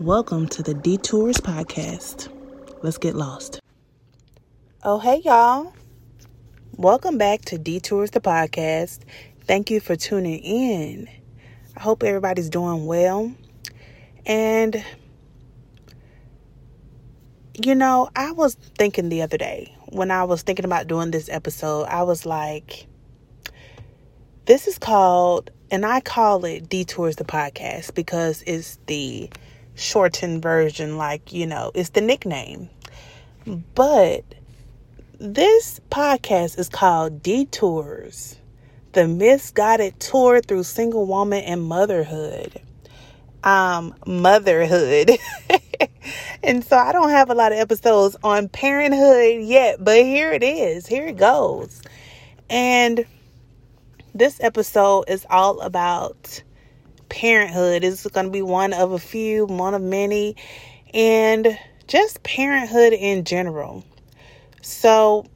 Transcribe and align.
Welcome 0.00 0.46
to 0.48 0.62
the 0.62 0.74
Detours 0.74 1.38
Podcast. 1.38 2.28
Let's 2.82 2.98
get 2.98 3.14
lost. 3.14 3.60
Oh, 4.82 4.98
hey, 4.98 5.22
y'all. 5.24 5.72
Welcome 6.72 7.16
back 7.16 7.46
to 7.46 7.56
Detours 7.56 8.10
the 8.10 8.20
Podcast. 8.20 9.00
Thank 9.46 9.70
you 9.70 9.80
for 9.80 9.96
tuning 9.96 10.40
in. 10.40 11.08
I 11.78 11.80
hope 11.80 12.02
everybody's 12.02 12.50
doing 12.50 12.84
well. 12.84 13.32
And, 14.26 14.84
you 17.54 17.74
know, 17.74 18.10
I 18.14 18.32
was 18.32 18.54
thinking 18.54 19.08
the 19.08 19.22
other 19.22 19.38
day 19.38 19.74
when 19.88 20.10
I 20.10 20.24
was 20.24 20.42
thinking 20.42 20.66
about 20.66 20.88
doing 20.88 21.10
this 21.10 21.30
episode, 21.30 21.84
I 21.84 22.02
was 22.02 22.26
like, 22.26 22.86
this 24.44 24.66
is 24.66 24.76
called, 24.76 25.50
and 25.70 25.86
I 25.86 26.00
call 26.00 26.44
it 26.44 26.68
Detours 26.68 27.16
the 27.16 27.24
Podcast 27.24 27.94
because 27.94 28.42
it's 28.46 28.78
the 28.86 29.30
shortened 29.76 30.42
version, 30.42 30.96
like, 30.96 31.32
you 31.32 31.46
know, 31.46 31.70
it's 31.74 31.90
the 31.90 32.00
nickname. 32.00 32.68
But 33.74 34.24
this 35.18 35.80
podcast 35.90 36.58
is 36.58 36.68
called 36.68 37.22
Detours, 37.22 38.36
the 38.92 39.06
misguided 39.06 40.00
tour 40.00 40.40
through 40.40 40.64
single 40.64 41.06
woman 41.06 41.44
and 41.44 41.62
motherhood. 41.62 42.60
Um, 43.44 43.94
motherhood. 44.06 45.12
and 46.42 46.64
so 46.64 46.76
I 46.76 46.92
don't 46.92 47.10
have 47.10 47.30
a 47.30 47.34
lot 47.34 47.52
of 47.52 47.58
episodes 47.58 48.16
on 48.24 48.48
parenthood 48.48 49.42
yet, 49.42 49.76
but 49.78 49.98
here 49.98 50.32
it 50.32 50.42
is. 50.42 50.86
Here 50.86 51.06
it 51.06 51.16
goes. 51.16 51.80
And 52.50 53.06
this 54.14 54.40
episode 54.40 55.04
is 55.08 55.26
all 55.30 55.60
about 55.60 56.42
parenthood. 57.08 57.84
It's 57.84 58.06
going 58.06 58.26
to 58.26 58.32
be 58.32 58.42
one 58.42 58.72
of 58.72 58.92
a 58.92 58.98
few, 58.98 59.46
one 59.46 59.74
of 59.74 59.82
many, 59.82 60.36
and 60.92 61.58
just 61.86 62.22
parenthood 62.22 62.92
in 62.92 63.24
general. 63.24 63.84
So, 64.62 65.26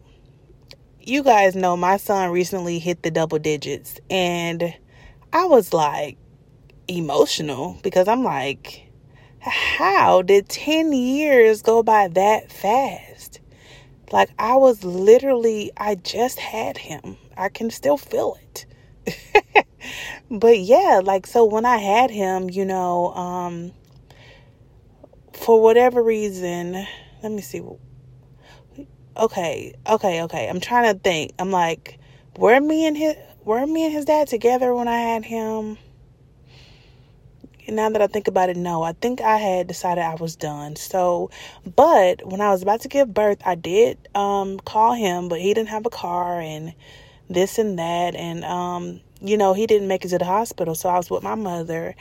you 1.00 1.22
guys 1.22 1.54
know 1.54 1.76
my 1.76 1.96
son 1.96 2.30
recently 2.30 2.78
hit 2.78 3.02
the 3.02 3.10
double 3.10 3.38
digits, 3.38 3.98
and 4.10 4.74
I 5.32 5.46
was 5.46 5.72
like 5.72 6.18
emotional 6.88 7.78
because 7.82 8.08
I'm 8.08 8.24
like, 8.24 8.91
how 9.41 10.22
did 10.22 10.48
10 10.48 10.92
years 10.92 11.62
go 11.62 11.82
by 11.82 12.08
that 12.08 12.50
fast? 12.50 13.41
Like, 14.12 14.30
I 14.38 14.56
was 14.56 14.84
literally, 14.84 15.70
I 15.76 15.94
just 15.94 16.38
had 16.38 16.76
him. 16.76 17.16
I 17.36 17.48
can 17.48 17.70
still 17.70 17.96
feel 17.96 18.36
it. 18.42 18.66
but 20.30 20.58
yeah, 20.58 21.00
like 21.03 21.27
so 21.27 21.44
when 21.44 21.64
I 21.64 21.77
had 21.78 22.11
him, 22.11 22.50
you 22.50 22.64
know, 22.64 23.12
um 23.14 23.72
for 25.33 25.61
whatever 25.61 26.03
reason, 26.03 26.86
let 27.22 27.33
me 27.33 27.41
see. 27.41 27.62
Okay, 29.16 29.75
okay, 29.86 30.22
okay. 30.22 30.48
I'm 30.48 30.61
trying 30.61 30.92
to 30.94 30.98
think. 30.98 31.33
I'm 31.38 31.50
like, 31.50 31.98
were 32.36 32.61
me 32.61 32.86
and 32.86 32.97
his 32.97 33.16
were 33.44 33.66
me 33.66 33.84
and 33.84 33.92
his 33.92 34.05
dad 34.05 34.28
together 34.28 34.75
when 34.75 34.88
I 34.88 34.98
had 34.98 35.25
him? 35.25 35.78
now 37.70 37.88
that 37.91 38.03
I 38.03 38.06
think 38.06 38.28
about 38.28 38.48
it, 38.48 38.56
no, 38.56 38.83
I 38.83 38.92
think 38.92 39.20
I 39.20 39.36
had 39.36 39.66
decided 39.66 40.03
I 40.03 40.14
was 40.16 40.36
done. 40.36 40.77
So, 40.77 41.31
but 41.77 42.27
when 42.27 42.41
I 42.41 42.50
was 42.50 42.62
about 42.62 42.81
to 42.83 42.88
give 42.88 43.12
birth, 43.12 43.38
I 43.44 43.55
did 43.55 43.98
um, 44.14 44.58
call 44.61 44.94
him, 44.94 45.28
but 45.28 45.41
he 45.41 45.55
didn't 45.55 45.69
have 45.69 45.86
a 45.86 45.91
car, 45.91 46.41
and 46.41 46.75
this 47.30 47.58
and 47.58 47.78
that. 47.78 48.14
And, 48.14 48.44
um, 48.44 49.00
you 49.22 49.38
know, 49.38 49.54
he 49.54 49.66
didn't 49.66 49.88
make 49.88 50.04
it 50.04 50.08
to 50.08 50.18
the 50.18 50.24
hospital. 50.26 50.74
So 50.74 50.91
I 50.91 50.96
was 50.96 51.10
with 51.10 51.22
my 51.22 51.36
mother. 51.36 51.94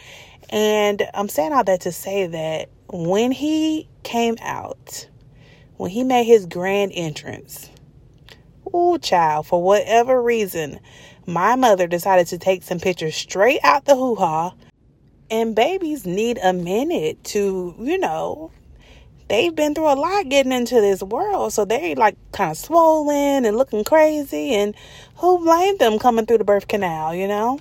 And 0.50 1.08
I'm 1.14 1.30
saying 1.30 1.54
all 1.54 1.64
that 1.64 1.82
to 1.82 1.92
say 1.92 2.28
that 2.28 2.70
when 2.88 3.32
he 3.32 3.88
came 4.04 4.36
out, 4.42 5.08
when 5.78 5.92
he 5.92 6.04
made 6.04 6.26
his 6.26 6.46
grand 6.46 6.92
entrance, 6.96 7.70
oh, 8.74 8.98
child, 8.98 9.48
for 9.48 9.62
whatever 9.64 10.22
reason, 10.22 10.80
my 11.26 11.56
mother 11.56 11.88
decided 11.88 12.28
to 12.28 12.38
take 12.38 12.64
some 12.64 12.80
pictures 12.80 13.16
straight 13.16 13.60
out 13.64 13.86
the 13.86 13.96
hoo 13.96 14.16
ha. 14.16 14.54
And 15.32 15.56
babies 15.56 16.08
need 16.08 16.40
a 16.42 16.54
minute 16.54 17.24
to, 17.26 17.76
you 17.80 18.00
know, 18.00 18.52
they've 19.30 19.56
been 19.56 19.76
through 19.76 19.94
a 19.94 19.96
lot 19.96 20.28
getting 20.28 20.52
into 20.52 20.76
this 20.82 21.02
world. 21.02 21.54
So 21.54 21.64
they 21.64 21.96
like 21.96 22.18
kind 22.32 22.52
of 22.52 22.58
swollen 22.58 23.46
and 23.46 23.56
looking 23.56 23.84
crazy. 23.84 24.54
And 24.56 24.76
who 25.18 25.40
blamed 25.40 25.80
them 25.80 26.00
coming 26.00 26.26
through 26.26 26.40
the 26.40 26.44
birth 26.44 26.68
canal, 26.68 27.16
you 27.16 27.28
know? 27.28 27.60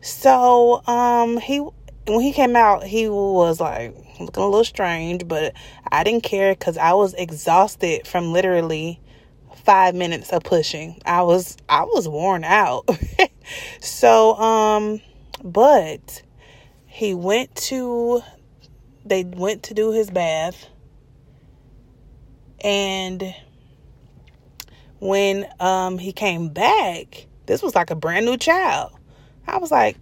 So 0.00 0.86
um 0.86 1.38
he 1.38 1.58
when 1.58 2.20
he 2.20 2.32
came 2.32 2.56
out, 2.56 2.84
he 2.84 3.08
was 3.08 3.60
like 3.60 3.94
looking 4.18 4.42
a 4.42 4.46
little 4.46 4.64
strange, 4.64 5.28
but 5.28 5.52
I 5.92 6.04
didn't 6.04 6.22
care 6.22 6.54
because 6.54 6.78
I 6.78 6.94
was 6.94 7.12
exhausted 7.14 8.06
from 8.06 8.32
literally 8.32 9.00
five 9.64 9.94
minutes 9.94 10.32
of 10.32 10.44
pushing. 10.44 11.00
I 11.04 11.22
was 11.22 11.56
I 11.68 11.84
was 11.84 12.08
worn 12.08 12.44
out. 12.44 12.88
so 13.80 14.34
um 14.36 15.00
but 15.44 16.22
he 16.86 17.12
went 17.14 17.54
to 17.54 18.22
they 19.04 19.24
went 19.24 19.64
to 19.64 19.74
do 19.74 19.90
his 19.92 20.10
bath 20.10 20.66
and 22.60 23.34
when 25.00 25.46
um, 25.60 25.98
he 25.98 26.12
came 26.12 26.48
back, 26.48 27.26
this 27.46 27.62
was 27.62 27.74
like 27.74 27.90
a 27.90 27.94
brand 27.94 28.26
new 28.26 28.36
child. 28.36 28.92
I 29.46 29.58
was 29.58 29.70
like, 29.70 29.96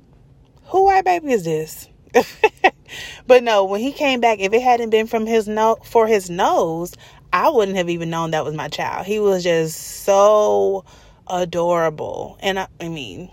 who 0.64 0.84
white 0.84 1.04
baby 1.04 1.32
is 1.32 1.44
this? 1.44 1.88
but 3.26 3.42
no, 3.42 3.64
when 3.64 3.80
he 3.80 3.92
came 3.92 4.20
back, 4.20 4.40
if 4.40 4.52
it 4.52 4.62
hadn't 4.62 4.90
been 4.90 5.06
from 5.06 5.26
his 5.26 5.46
no 5.46 5.76
for 5.84 6.06
his 6.06 6.30
nose, 6.30 6.94
I 7.32 7.50
wouldn't 7.50 7.76
have 7.76 7.90
even 7.90 8.10
known 8.10 8.30
that 8.30 8.44
was 8.44 8.54
my 8.54 8.68
child. 8.68 9.06
He 9.06 9.20
was 9.20 9.44
just 9.44 9.76
so 10.04 10.84
adorable. 11.26 12.38
And 12.40 12.58
I, 12.58 12.68
I 12.80 12.88
mean, 12.88 13.30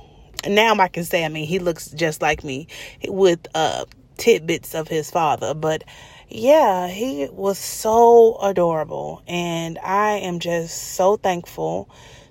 now 0.48 0.76
I 0.76 0.88
can 0.88 1.06
say, 1.06 1.24
I 1.24 1.30
mean, 1.30 1.48
he 1.48 1.60
looks 1.60 1.90
just 1.92 2.22
like 2.22 2.44
me 2.44 2.68
with 3.08 3.48
uh 3.56 3.86
tidbits 4.18 4.76
of 4.76 4.88
his 4.88 5.10
father, 5.10 5.54
but 5.54 5.84
yeah, 6.34 6.88
he 6.88 7.28
was 7.32 7.60
so 7.60 8.38
adorable. 8.42 9.22
And 9.28 9.78
I 9.78 10.18
am 10.18 10.40
just 10.40 10.96
so 10.96 11.16
thankful 11.16 11.90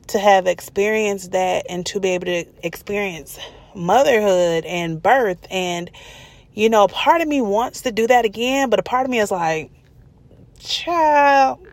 to 0.08 0.18
have 0.18 0.48
experienced 0.48 1.30
that 1.32 1.66
and 1.68 1.86
to 1.86 2.00
be 2.00 2.10
able 2.10 2.26
to 2.26 2.44
experience 2.64 3.38
motherhood 3.76 4.64
and 4.64 5.00
birth. 5.00 5.46
And, 5.50 5.88
you 6.52 6.68
know, 6.68 6.88
part 6.88 7.20
of 7.20 7.28
me 7.28 7.40
wants 7.40 7.82
to 7.82 7.92
do 7.92 8.08
that 8.08 8.24
again, 8.24 8.70
but 8.70 8.80
a 8.80 8.82
part 8.82 9.04
of 9.04 9.10
me 9.10 9.20
is 9.20 9.30
like, 9.30 9.70
child. 10.58 11.64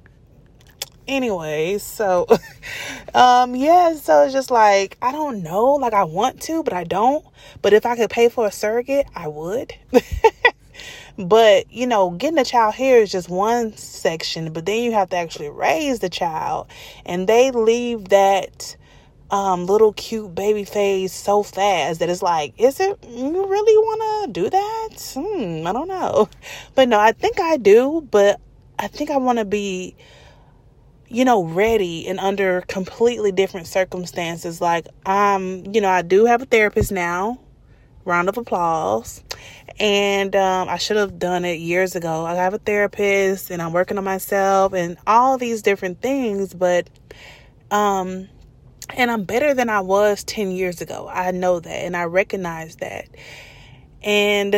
Anyway, 1.07 1.79
so 1.79 2.28
um 3.16 3.56
yeah, 3.56 3.95
so 3.95 4.23
it's 4.23 4.34
just 4.34 4.51
like 4.51 4.95
I 5.01 5.12
don't 5.12 5.41
know, 5.41 5.73
like 5.73 5.94
I 5.94 6.03
want 6.03 6.39
to, 6.44 6.62
but 6.62 6.73
I 6.73 6.84
don't. 6.84 7.25
But 7.63 7.73
if 7.73 7.88
I 7.88 7.95
could 7.95 8.12
pay 8.12 8.29
for 8.29 8.45
a 8.45 8.51
surrogate, 8.51 9.07
I 9.16 9.28
would. 9.28 9.73
But, 11.19 11.69
you 11.69 11.85
know, 11.85 12.12
getting 12.12 12.40
a 12.40 12.46
child 12.46 12.75
here 12.75 13.00
is 13.00 13.12
just 13.12 13.28
one 13.28 13.75
section, 13.75 14.53
but 14.53 14.66
then 14.66 14.81
you 14.84 14.94
have 14.94 15.09
to 15.09 15.18
actually 15.18 15.50
raise 15.50 16.00
the 16.00 16.09
child. 16.09 16.68
And 17.06 17.28
they 17.28 17.52
leave 17.52 18.07
that 18.07 18.78
um, 19.30 19.66
little 19.66 19.91
cute 19.91 20.34
baby 20.34 20.63
face 20.63 21.12
so 21.12 21.44
fast 21.44 22.00
that 22.00 22.09
it's 22.09 22.22
like, 22.22 22.53
is 22.57 22.80
it, 22.80 22.97
you 23.06 23.46
really 23.46 23.78
want 23.78 24.34
to 24.34 24.41
do 24.41 24.50
that? 24.50 25.13
Hmm, 25.13 25.68
I 25.68 25.74
don't 25.74 25.90
know. 25.90 26.30
But 26.75 26.88
no, 26.88 26.97
I 26.97 27.12
think 27.12 27.41
I 27.41 27.57
do, 27.57 28.07
but 28.09 28.39
I 28.77 28.88
think 28.88 29.10
I 29.10 29.18
want 29.18 29.39
to 29.39 29.45
be, 29.45 29.98
you 31.10 31.25
know, 31.25 31.44
ready 31.44 32.07
and 32.07 32.18
under 32.18 32.62
completely 32.62 33.33
different 33.33 33.68
circumstances. 33.68 34.62
Like, 34.62 34.88
I'm, 35.06 35.66
you 35.74 35.81
know, 35.81 35.89
I 35.89 36.01
do 36.01 36.25
have 36.27 36.42
a 36.42 36.45
therapist 36.45 36.94
now. 36.94 37.39
Round 38.09 38.27
of 38.27 38.38
applause 38.38 39.23
and 39.79 40.35
um, 40.35 40.67
I 40.67 40.77
should 40.77 40.97
have 40.97 41.17
done 41.19 41.45
it 41.45 41.59
years 41.59 41.95
ago. 41.95 42.25
I 42.25 42.35
have 42.35 42.53
a 42.53 42.57
therapist 42.57 43.50
and 43.50 43.61
I'm 43.61 43.71
working 43.71 43.97
on 43.97 44.03
myself 44.03 44.73
and 44.73 44.97
all 45.07 45.38
these 45.38 45.61
different 45.61 46.01
things, 46.01 46.53
but 46.53 46.89
um, 47.71 48.27
and 48.89 49.09
I'm 49.09 49.23
better 49.23 49.53
than 49.53 49.69
I 49.69 49.79
was 49.79 50.23
10 50.25 50.51
years 50.51 50.81
ago. 50.81 51.07
I 51.07 51.31
know 51.31 51.59
that 51.59 51.69
and 51.69 51.95
I 51.95 52.03
recognize 52.06 52.77
that. 52.77 53.07
And 54.03 54.56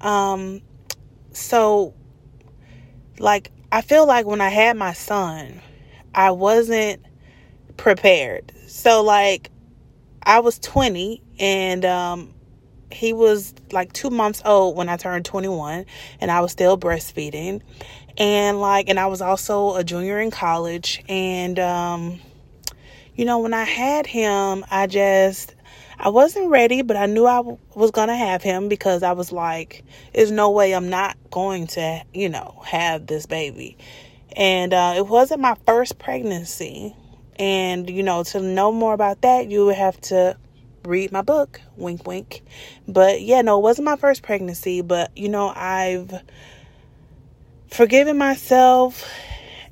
um, 0.00 0.62
so, 1.32 1.94
like, 3.18 3.52
I 3.70 3.82
feel 3.82 4.06
like 4.06 4.26
when 4.26 4.40
I 4.40 4.48
had 4.48 4.76
my 4.76 4.92
son, 4.92 5.60
I 6.14 6.32
wasn't 6.32 7.04
prepared. 7.76 8.52
So, 8.66 9.02
like, 9.02 9.50
I 10.22 10.40
was 10.40 10.58
20 10.58 11.22
and 11.38 11.84
um, 11.84 12.34
he 12.90 13.12
was 13.12 13.54
like 13.72 13.92
two 13.92 14.10
months 14.10 14.42
old 14.44 14.76
when 14.76 14.88
I 14.88 14.96
turned 14.96 15.24
21 15.24 15.84
and 16.20 16.30
I 16.30 16.40
was 16.40 16.52
still 16.52 16.78
breastfeeding. 16.78 17.62
And 18.16 18.60
like, 18.60 18.88
and 18.88 18.98
I 18.98 19.06
was 19.06 19.20
also 19.20 19.76
a 19.76 19.84
junior 19.84 20.20
in 20.20 20.30
college. 20.30 21.02
And, 21.08 21.58
um, 21.58 22.20
you 23.14 23.24
know, 23.24 23.38
when 23.38 23.54
I 23.54 23.64
had 23.64 24.06
him, 24.06 24.64
I 24.70 24.86
just, 24.86 25.54
I 25.98 26.08
wasn't 26.08 26.50
ready, 26.50 26.82
but 26.82 26.96
I 26.96 27.06
knew 27.06 27.26
I 27.26 27.36
w- 27.36 27.58
was 27.74 27.90
going 27.90 28.08
to 28.08 28.16
have 28.16 28.42
him 28.42 28.68
because 28.68 29.02
I 29.02 29.12
was 29.12 29.32
like, 29.32 29.84
there's 30.14 30.30
no 30.30 30.50
way 30.50 30.72
I'm 30.72 30.88
not 30.88 31.16
going 31.30 31.66
to, 31.68 32.02
you 32.14 32.28
know, 32.28 32.60
have 32.64 33.06
this 33.06 33.26
baby. 33.26 33.76
And 34.36 34.72
uh, 34.72 34.94
it 34.96 35.06
wasn't 35.06 35.40
my 35.40 35.56
first 35.66 35.98
pregnancy. 35.98 36.94
And, 37.38 37.88
you 37.88 38.02
know, 38.02 38.24
to 38.24 38.40
know 38.40 38.72
more 38.72 38.94
about 38.94 39.20
that, 39.22 39.48
you 39.48 39.66
would 39.66 39.76
have 39.76 40.00
to 40.02 40.36
read 40.84 41.12
my 41.12 41.22
book. 41.22 41.60
Wink, 41.76 42.06
wink. 42.06 42.42
But 42.86 43.22
yeah, 43.22 43.42
no, 43.42 43.58
it 43.58 43.62
wasn't 43.62 43.86
my 43.86 43.96
first 43.96 44.22
pregnancy. 44.22 44.82
But, 44.82 45.16
you 45.16 45.28
know, 45.28 45.52
I've 45.54 46.12
forgiven 47.68 48.16
myself 48.18 49.04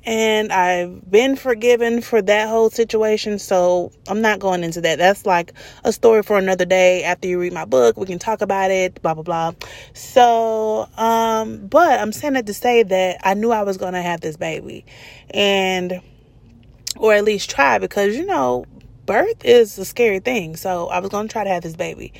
and 0.07 0.53
I've 0.53 1.11
been 1.11 1.35
forgiven 1.35 2.01
for 2.01 2.21
that 2.21 2.47
whole 2.47 2.69
situation. 2.69 3.39
So 3.39 3.91
I'm 4.07 4.21
not 4.21 4.39
going 4.39 4.63
into 4.63 4.79
that. 4.81 4.97
That's 4.97 5.25
like 5.25 5.53
a 5.83 5.91
story 5.91 6.23
for 6.23 6.37
another 6.37 6.63
day. 6.63 7.03
After 7.03 7.27
you 7.27 7.39
read 7.39 7.51
my 7.51 7.65
book, 7.65 7.97
we 7.97 8.05
can 8.05 8.17
talk 8.17 8.41
about 8.41 8.71
it, 8.71 9.01
blah, 9.01 9.15
blah, 9.15 9.23
blah. 9.23 9.51
So, 9.93 10.87
um, 10.95 11.67
but 11.67 11.99
I'm 11.99 12.13
saying 12.13 12.37
it 12.37 12.45
to 12.45 12.53
say 12.53 12.83
that 12.83 13.19
I 13.21 13.33
knew 13.33 13.51
I 13.51 13.63
was 13.63 13.75
going 13.75 13.93
to 13.93 14.01
have 14.01 14.21
this 14.21 14.37
baby 14.37 14.85
and, 15.31 16.01
or 16.95 17.13
at 17.13 17.25
least 17.25 17.49
try 17.49 17.77
because, 17.77 18.15
you 18.15 18.25
know, 18.25 18.65
birth 19.07 19.43
is 19.43 19.79
a 19.79 19.85
scary 19.85 20.19
thing. 20.19 20.55
So 20.55 20.87
I 20.87 20.99
was 20.99 21.09
going 21.09 21.27
to 21.27 21.31
try 21.31 21.43
to 21.43 21.49
have 21.49 21.63
this 21.63 21.75
baby. 21.75 22.13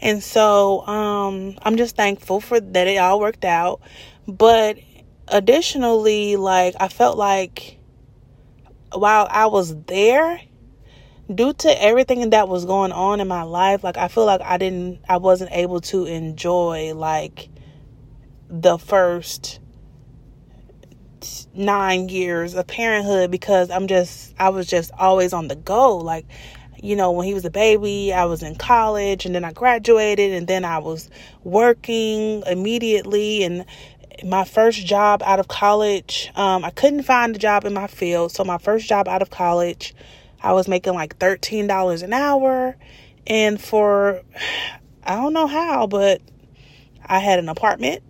And 0.00 0.22
so, 0.22 0.86
um, 0.86 1.58
I'm 1.62 1.76
just 1.76 1.96
thankful 1.96 2.40
for 2.40 2.60
that 2.60 2.86
it 2.86 2.98
all 2.98 3.18
worked 3.18 3.44
out. 3.44 3.80
But 4.28 4.78
additionally, 5.26 6.36
like 6.36 6.76
I 6.78 6.86
felt 6.86 7.18
like 7.18 7.78
while 8.92 9.26
I 9.28 9.46
was 9.46 9.74
there, 9.86 10.40
due 11.32 11.52
to 11.52 11.82
everything 11.82 12.30
that 12.30 12.48
was 12.48 12.64
going 12.64 12.92
on 12.92 13.20
in 13.20 13.28
my 13.28 13.42
life, 13.42 13.82
like 13.82 13.96
I 13.96 14.08
feel 14.08 14.26
like 14.26 14.42
I 14.42 14.58
didn't 14.58 15.00
I 15.08 15.16
wasn't 15.16 15.52
able 15.52 15.80
to 15.82 16.04
enjoy 16.04 16.94
like 16.94 17.48
the 18.48 18.78
first 18.78 19.60
nine 21.54 22.08
years 22.08 22.54
of 22.54 22.66
parenthood 22.66 23.30
because 23.30 23.70
I'm 23.70 23.86
just 23.86 24.34
I 24.38 24.48
was 24.50 24.66
just 24.66 24.90
always 24.98 25.32
on 25.32 25.48
the 25.48 25.56
go. 25.56 25.96
Like, 25.96 26.26
you 26.82 26.96
know, 26.96 27.12
when 27.12 27.26
he 27.26 27.34
was 27.34 27.44
a 27.44 27.50
baby, 27.50 28.12
I 28.12 28.24
was 28.24 28.42
in 28.42 28.56
college 28.56 29.26
and 29.26 29.34
then 29.34 29.44
I 29.44 29.52
graduated 29.52 30.32
and 30.32 30.46
then 30.46 30.64
I 30.64 30.78
was 30.78 31.10
working 31.42 32.42
immediately 32.46 33.42
and 33.44 33.64
my 34.22 34.44
first 34.44 34.86
job 34.86 35.22
out 35.24 35.40
of 35.40 35.48
college, 35.48 36.30
um, 36.36 36.64
I 36.64 36.70
couldn't 36.70 37.02
find 37.02 37.34
a 37.34 37.38
job 37.38 37.64
in 37.64 37.72
my 37.74 37.86
field. 37.86 38.32
So 38.32 38.44
my 38.44 38.58
first 38.58 38.88
job 38.88 39.08
out 39.08 39.22
of 39.22 39.30
college, 39.30 39.94
I 40.40 40.52
was 40.52 40.68
making 40.68 40.94
like 40.94 41.18
$13 41.18 42.02
an 42.02 42.12
hour. 42.12 42.76
And 43.26 43.60
for, 43.60 44.22
I 45.02 45.16
don't 45.16 45.32
know 45.32 45.46
how, 45.46 45.86
but 45.86 46.20
I 47.04 47.18
had 47.18 47.38
an 47.38 47.48
apartment, 47.48 48.02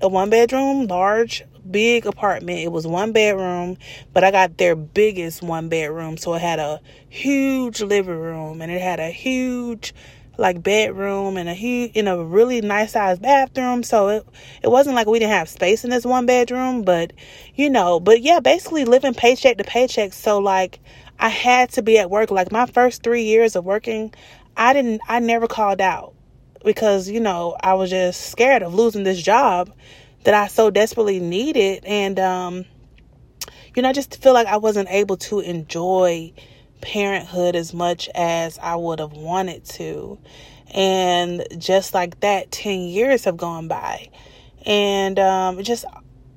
a 0.00 0.08
one 0.08 0.30
bedroom, 0.30 0.86
large, 0.86 1.42
big 1.70 2.06
apartment. 2.06 2.60
It 2.60 2.72
was 2.72 2.86
one 2.86 3.12
bedroom, 3.12 3.76
but 4.12 4.24
I 4.24 4.30
got 4.30 4.58
their 4.58 4.76
biggest 4.76 5.42
one 5.42 5.68
bedroom. 5.68 6.16
So 6.16 6.34
it 6.34 6.42
had 6.42 6.58
a 6.58 6.80
huge 7.08 7.80
living 7.80 8.18
room 8.18 8.62
and 8.62 8.70
it 8.70 8.80
had 8.80 9.00
a 9.00 9.10
huge 9.10 9.94
like 10.38 10.62
bedroom 10.62 11.36
and 11.36 11.48
a 11.48 11.54
huge 11.54 11.92
in 11.92 12.08
a 12.08 12.22
really 12.22 12.60
nice 12.60 12.92
sized 12.92 13.22
bathroom. 13.22 13.82
So 13.82 14.08
it 14.08 14.26
it 14.62 14.68
wasn't 14.70 14.96
like 14.96 15.06
we 15.06 15.18
didn't 15.18 15.32
have 15.32 15.48
space 15.48 15.84
in 15.84 15.90
this 15.90 16.04
one 16.04 16.26
bedroom, 16.26 16.82
but 16.82 17.12
you 17.54 17.70
know, 17.70 18.00
but 18.00 18.22
yeah, 18.22 18.40
basically 18.40 18.84
living 18.84 19.14
paycheck 19.14 19.58
to 19.58 19.64
paycheck. 19.64 20.12
So 20.12 20.38
like 20.38 20.80
I 21.18 21.28
had 21.28 21.70
to 21.72 21.82
be 21.82 21.98
at 21.98 22.10
work. 22.10 22.30
Like 22.30 22.50
my 22.50 22.66
first 22.66 23.02
three 23.02 23.24
years 23.24 23.54
of 23.54 23.64
working, 23.64 24.14
I 24.56 24.72
didn't 24.72 25.00
I 25.08 25.20
never 25.20 25.46
called 25.46 25.80
out 25.80 26.14
because, 26.64 27.08
you 27.08 27.20
know, 27.20 27.56
I 27.62 27.74
was 27.74 27.90
just 27.90 28.30
scared 28.30 28.62
of 28.62 28.74
losing 28.74 29.04
this 29.04 29.20
job 29.20 29.70
that 30.24 30.34
I 30.34 30.48
so 30.48 30.70
desperately 30.70 31.20
needed. 31.20 31.84
And 31.84 32.18
um, 32.18 32.64
you 33.74 33.82
know, 33.82 33.88
I 33.88 33.92
just 33.92 34.20
feel 34.22 34.32
like 34.32 34.46
I 34.46 34.56
wasn't 34.56 34.88
able 34.90 35.16
to 35.18 35.40
enjoy 35.40 36.32
parenthood 36.80 37.56
as 37.56 37.72
much 37.72 38.08
as 38.14 38.58
I 38.58 38.76
would 38.76 38.98
have 38.98 39.12
wanted 39.12 39.64
to. 39.66 40.18
And 40.72 41.46
just 41.58 41.94
like 41.94 42.20
that, 42.20 42.50
10 42.50 42.80
years 42.80 43.24
have 43.24 43.36
gone 43.36 43.68
by. 43.68 44.08
And 44.66 45.18
um, 45.18 45.62
just, 45.62 45.84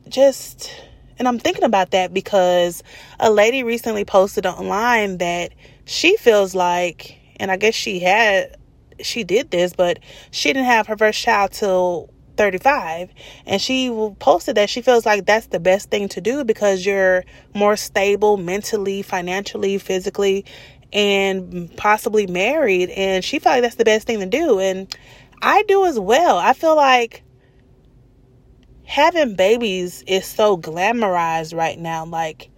just, 0.07 0.71
and 1.17 1.27
I'm 1.27 1.39
thinking 1.39 1.63
about 1.63 1.91
that 1.91 2.13
because 2.13 2.83
a 3.19 3.31
lady 3.31 3.63
recently 3.63 4.05
posted 4.05 4.45
online 4.45 5.17
that 5.19 5.53
she 5.85 6.17
feels 6.17 6.55
like, 6.55 7.17
and 7.39 7.51
I 7.51 7.57
guess 7.57 7.75
she 7.75 7.99
had, 7.99 8.57
she 9.01 9.23
did 9.23 9.51
this, 9.51 9.73
but 9.73 9.99
she 10.31 10.49
didn't 10.53 10.65
have 10.65 10.87
her 10.87 10.97
first 10.97 11.19
child 11.19 11.51
till 11.51 12.12
35 12.37 13.09
and 13.45 13.61
she 13.61 13.89
posted 14.19 14.55
that 14.55 14.69
she 14.69 14.81
feels 14.81 15.05
like 15.05 15.25
that's 15.25 15.47
the 15.47 15.59
best 15.59 15.89
thing 15.89 16.07
to 16.09 16.21
do 16.21 16.43
because 16.43 16.85
you're 16.85 17.23
more 17.53 17.75
stable 17.75 18.37
mentally 18.37 19.01
financially 19.01 19.77
physically 19.77 20.45
and 20.91 21.75
possibly 21.77 22.27
married 22.27 22.89
and 22.91 23.23
she 23.23 23.39
felt 23.39 23.55
like 23.55 23.63
that's 23.63 23.75
the 23.75 23.85
best 23.85 24.07
thing 24.07 24.19
to 24.19 24.25
do 24.25 24.59
and 24.59 24.95
i 25.41 25.63
do 25.63 25.85
as 25.85 25.99
well. 25.99 26.37
I 26.37 26.53
feel 26.53 26.75
like 26.75 27.23
having 28.85 29.35
babies 29.35 30.03
is 30.07 30.25
so 30.25 30.57
glamorized 30.57 31.55
right 31.55 31.77
now. 31.77 32.05
Like 32.05 32.49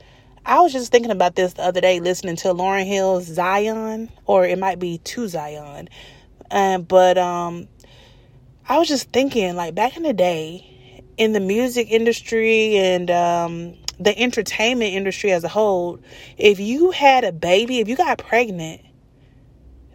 i 0.46 0.60
was 0.60 0.72
just 0.72 0.92
thinking 0.92 1.12
about 1.12 1.36
this 1.36 1.54
the 1.54 1.64
other 1.64 1.82
day 1.82 2.00
listening 2.00 2.36
to 2.36 2.50
lauryn 2.50 2.86
hill's 2.86 3.26
zion 3.26 4.12
or 4.26 4.46
it 4.46 4.60
might 4.60 4.78
be 4.78 5.00
to 5.00 5.28
zion 5.28 5.90
um, 6.52 6.84
but 6.84 7.18
um 7.18 7.68
I 8.68 8.80
was 8.80 8.88
just 8.88 9.12
thinking, 9.12 9.56
like 9.56 9.76
back 9.76 9.96
in 9.96 10.04
the 10.04 10.14
day, 10.14 11.04
in 11.18 11.34
the 11.34 11.40
music 11.40 11.92
industry 11.92 12.78
and 12.78 13.12
um, 13.12 13.76
the 14.00 14.18
entertainment 14.18 14.94
industry 14.94 15.32
as 15.32 15.44
a 15.44 15.48
whole, 15.48 16.00
if 16.38 16.60
you 16.60 16.90
had 16.92 17.24
a 17.24 17.32
baby, 17.32 17.80
if 17.80 17.88
you 17.88 17.96
got 17.96 18.18
pregnant, 18.18 18.82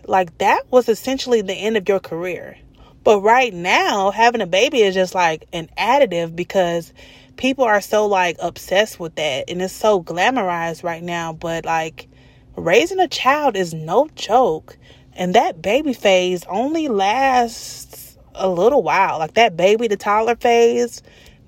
like 0.06 0.38
that 0.38 0.70
was 0.70 0.88
essentially 0.88 1.42
the 1.42 1.54
end 1.54 1.76
of 1.76 1.88
your 1.88 1.98
career. 1.98 2.58
But 3.02 3.20
right 3.22 3.52
now, 3.52 4.12
having 4.12 4.40
a 4.40 4.46
baby 4.46 4.82
is 4.82 4.94
just 4.94 5.14
like 5.16 5.46
an 5.52 5.68
additive 5.76 6.36
because 6.36 6.92
people 7.36 7.64
are 7.64 7.80
so 7.80 8.06
like 8.06 8.36
obsessed 8.40 9.00
with 9.00 9.16
that 9.16 9.44
and 9.48 9.60
it's 9.62 9.74
so 9.74 10.02
glamorized 10.02 10.84
right 10.84 11.02
now. 11.02 11.32
But 11.32 11.64
like 11.64 12.08
raising 12.56 13.00
a 13.00 13.08
child 13.08 13.56
is 13.56 13.74
no 13.74 14.08
joke. 14.14 14.76
And 15.14 15.34
that 15.34 15.60
baby 15.60 15.92
phase 15.92 16.44
only 16.48 16.88
lasts 16.88 18.09
a 18.40 18.48
little 18.48 18.82
while. 18.82 19.18
Like 19.18 19.34
that 19.34 19.56
baby 19.56 19.88
to 19.88 19.96
toddler 19.96 20.36
phase, 20.36 21.02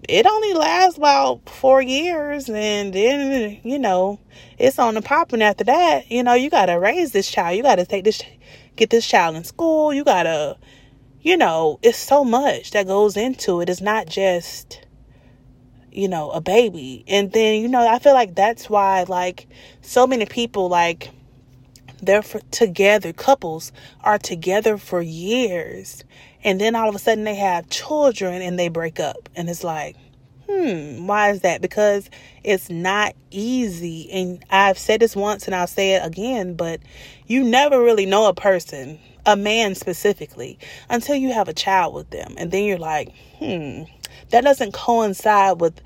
it 0.09 0.27
only 0.27 0.55
lasts 0.55 0.99
about 0.99 1.49
four 1.49 1.81
years 1.81 2.49
and 2.49 2.93
then 2.93 3.61
you 3.63 3.79
know 3.79 4.19
it's 4.59 4.79
on 4.79 4.95
the 4.95 5.03
popping 5.03 5.43
after 5.43 5.65
that. 5.65 6.11
You 6.11 6.23
know 6.23 6.35
you 6.35 6.51
gotta 6.51 6.79
raise 6.79 7.13
this 7.13 7.31
child. 7.31 7.57
You 7.57 7.63
gotta 7.63 7.87
take 7.87 8.05
this 8.05 8.23
get 8.77 8.91
this 8.91 9.07
child 9.07 9.37
in 9.37 9.45
school. 9.45 9.93
You 9.93 10.05
gotta 10.05 10.57
you 11.21 11.37
know 11.37 11.79
it's 11.83 11.99
so 11.99 12.25
much 12.25 12.73
that 12.73 12.87
goes 12.87 13.17
into 13.17 13.61
it. 13.61 13.69
It's 13.69 13.81
not 13.81 14.07
just 14.07 14.85
you 15.91 16.09
know 16.09 16.31
a 16.31 16.41
baby. 16.41 17.05
And 17.07 17.33
then 17.33 17.63
you 17.63 17.69
know 17.69 17.87
i 17.87 17.99
feel 17.99 18.15
like 18.15 18.35
that's 18.35 18.69
why 18.69 19.05
like 19.09 19.47
so 19.81 20.07
many 20.07 20.27
people 20.27 20.69
like 20.69 21.11
they're 22.03 22.23
for, 22.23 22.41
together 22.51 23.13
couples 23.13 23.73
are 24.03 24.19
together 24.19 24.77
for 24.77 25.01
years 25.01 26.03
and 26.45 26.61
then 26.61 26.75
all 26.75 26.89
of 26.89 26.95
a 26.95 26.99
sudden 26.99 27.25
they 27.25 27.35
have 27.35 27.69
children 27.69 28.43
and 28.43 28.59
they 28.59 28.69
break 28.69 29.01
up. 29.01 29.29
And 29.37 29.49
it's 29.49 29.65
like, 29.65 29.97
hmm, 30.49 31.07
why 31.07 31.31
is 31.31 31.41
that? 31.41 31.61
Because 31.61 32.11
it's 32.43 32.69
not 32.71 33.15
easy. 33.31 34.11
And 34.11 34.45
I've 34.51 34.79
said 34.79 35.01
this 35.01 35.17
once 35.17 35.47
and 35.47 35.55
I'll 35.55 35.67
say 35.67 35.95
it 35.95 36.05
again, 36.05 36.55
but 36.55 36.81
you 37.27 37.45
never 37.45 37.83
really 37.83 38.07
know 38.07 38.29
a 38.29 38.35
person, 38.35 38.99
a 39.25 39.37
man 39.37 39.75
specifically, 39.75 40.59
until 40.91 41.17
you 41.17 41.33
have 41.33 41.49
a 41.49 41.55
child 41.55 41.95
with 41.95 42.11
them. 42.11 42.35
And 42.37 42.51
then 42.51 42.65
you're 42.65 42.79
like, 42.79 43.13
hmm, 43.39 43.83
that 44.31 44.45
doesn't 44.45 44.73
coincide 44.73 45.61
with 45.61 45.81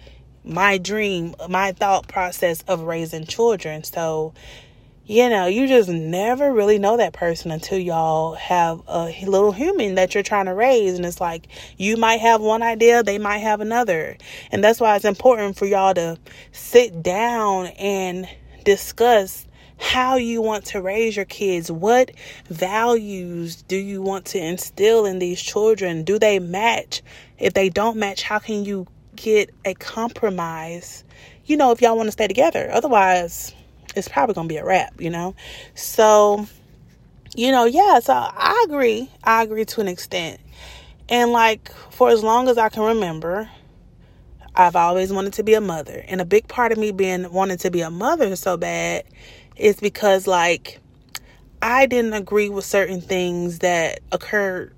my 0.45 0.79
dream, 0.79 1.35
my 1.49 1.73
thought 1.73 2.09
process 2.09 2.63
of 2.69 2.83
raising 2.83 3.27
children. 3.27 3.85
So 3.85 4.33
you 5.09 5.31
know, 5.31 5.47
you 5.47 5.69
just 5.69 5.89
never 5.89 6.53
really 6.53 6.79
know 6.81 6.97
that 6.97 7.13
person 7.13 7.53
until 7.53 7.79
y'all 7.79 8.35
have 8.35 8.83
a 8.89 9.05
little 9.25 9.53
human 9.53 9.95
that 9.95 10.15
you're 10.15 10.25
trying 10.25 10.47
to 10.47 10.55
raise. 10.55 10.95
And 10.95 11.07
it's 11.07 11.21
like 11.21 11.47
you 11.77 11.97
might 11.97 12.21
have 12.21 12.41
one 12.41 12.61
idea, 12.61 13.05
they 13.05 13.19
might 13.19 13.39
have 13.39 13.61
another. 13.61 14.17
And 14.51 14.65
that's 14.65 14.81
why 14.81 14.97
it's 14.97 15.05
important 15.05 15.57
for 15.57 15.65
y'all 15.67 15.95
to 15.95 16.19
sit 16.51 17.05
down 17.05 17.67
and 17.79 18.29
discuss 18.65 19.47
how 19.79 20.17
you 20.17 20.43
want 20.43 20.65
to 20.65 20.83
raise 20.83 21.15
your 21.15 21.25
kids. 21.25 21.71
What 21.71 22.11
values 22.49 23.63
do 23.63 23.77
you 23.77 24.03
want 24.03 24.25
to 24.27 24.39
instill 24.39 25.07
in 25.07 25.21
these 25.21 25.41
children? 25.41 26.03
Do 26.03 26.19
they 26.19 26.41
match? 26.41 27.03
If 27.39 27.55
they 27.55 27.69
don't 27.69 27.97
match, 27.97 28.25
how 28.25 28.41
can 28.41 28.65
you 28.65 28.89
get 29.15 29.51
a 29.65 29.75
compromise? 29.75 31.05
You 31.45 31.57
know, 31.57 31.71
if 31.71 31.81
y'all 31.81 31.97
want 31.97 32.09
to 32.09 32.13
stay 32.13 32.27
together. 32.27 32.69
Otherwise, 32.73 33.55
it's 33.97 34.09
probably 34.09 34.35
to 34.35 34.45
be 34.45 34.57
a 34.59 34.65
wrap, 34.65 35.01
you 35.01 35.11
know? 35.11 35.35
So, 35.75 36.47
you 37.35 37.51
know, 37.51 37.65
yeah, 37.65 37.99
so 38.01 38.13
I 38.13 38.65
agree. 38.67 39.11
I 39.25 39.43
agree 39.43 39.65
to 39.65 39.81
an 39.81 39.89
extent. 39.89 40.41
And 41.09 41.33
like 41.33 41.73
for 41.91 42.11
as 42.11 42.23
long 42.23 42.49
as 42.49 42.59
I 42.59 42.69
can 42.69 42.83
remember, 42.83 43.49
I've 44.55 44.77
always 44.77 45.13
wanted 45.13 45.35
to 45.35 45.43
be 45.43 45.55
a 45.55 45.61
mother. 45.61 46.05
And 46.09 46.21
a 46.21 46.25
big 46.25 46.49
part 46.49 46.73
of 46.73 46.79
me 46.79 46.93
being 46.93 47.31
wanting 47.33 47.59
to 47.59 47.71
be 47.71 47.81
a 47.81 47.91
mother 47.91 48.35
so 48.37 48.57
bad 48.57 49.05
is 49.57 49.81
because 49.81 50.27
like 50.27 50.81
I 51.63 51.87
didn't 51.87 52.15
agree 52.15 52.49
with 52.49 52.65
certain 52.65 53.01
things 53.01 53.61
that 53.61 54.01
occurred 54.13 54.75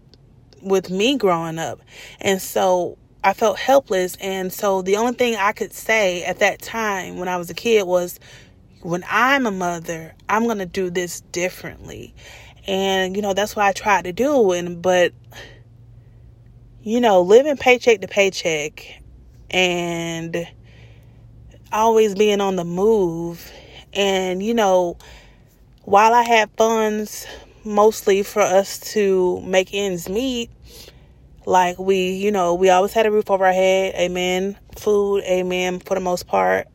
with 0.63 0.91
me 0.91 1.17
growing 1.17 1.59
up. 1.59 1.81
And 2.21 2.41
so 2.41 2.99
I 3.23 3.33
felt 3.33 3.59
helpless. 3.59 4.17
And 4.21 4.53
so 4.53 4.83
the 4.83 4.97
only 4.97 5.13
thing 5.13 5.37
I 5.37 5.53
could 5.53 5.73
say 5.73 6.25
at 6.25 6.39
that 6.39 6.61
time 6.61 7.19
when 7.19 7.29
I 7.29 7.37
was 7.37 7.51
a 7.51 7.55
kid 7.55 7.87
was, 7.87 8.19
when 8.83 9.05
I'm 9.09 9.47
a 9.47 9.51
mother, 9.51 10.15
I'm 10.29 10.45
going 10.45 10.59
to 10.59 10.67
do 10.67 10.91
this 10.91 11.21
differently. 11.21 12.15
And, 12.67 13.17
you 13.17 13.23
know, 13.23 13.35
that's 13.35 13.57
what 13.57 13.67
I 13.67 13.73
tried 13.73 14.05
to 14.05 14.13
do. 14.13 14.53
And, 14.53 14.83
but, 14.83 15.13
you 16.83 17.01
know, 17.01 17.23
living 17.23 17.57
paycheck 17.57 18.01
to 18.03 18.09
paycheck 18.09 19.03
and 19.51 20.47
always 21.73 22.15
being 22.15 22.41
on 22.41 22.57
the 22.57 22.65
move. 22.65 23.51
And, 23.93 24.43
you 24.43 24.55
know, 24.55 24.99
while 25.83 26.13
I 26.13 26.23
had 26.23 26.51
funds 26.57 27.27
mostly 27.65 28.23
for 28.23 28.43
us 28.43 28.79
to 28.93 29.41
make 29.41 29.71
ends 29.73 30.09
meet, 30.09 30.51
like 31.47 31.79
we, 31.79 32.13
you 32.13 32.31
know, 32.31 32.55
we 32.55 32.69
always 32.69 32.93
had 32.93 33.07
a 33.07 33.11
roof 33.11 33.31
over 33.31 33.47
our 33.47 33.53
head, 33.53 33.95
amen. 33.95 34.59
Food, 34.77 35.25
amen, 35.25 35.81
for 35.81 35.95
the 35.95 36.01
most 36.01 36.27
part. 36.27 36.69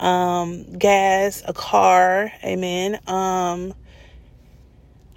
Um, 0.00 0.72
gas, 0.78 1.42
a 1.46 1.52
car, 1.52 2.32
amen. 2.42 2.98
Um, 3.06 3.74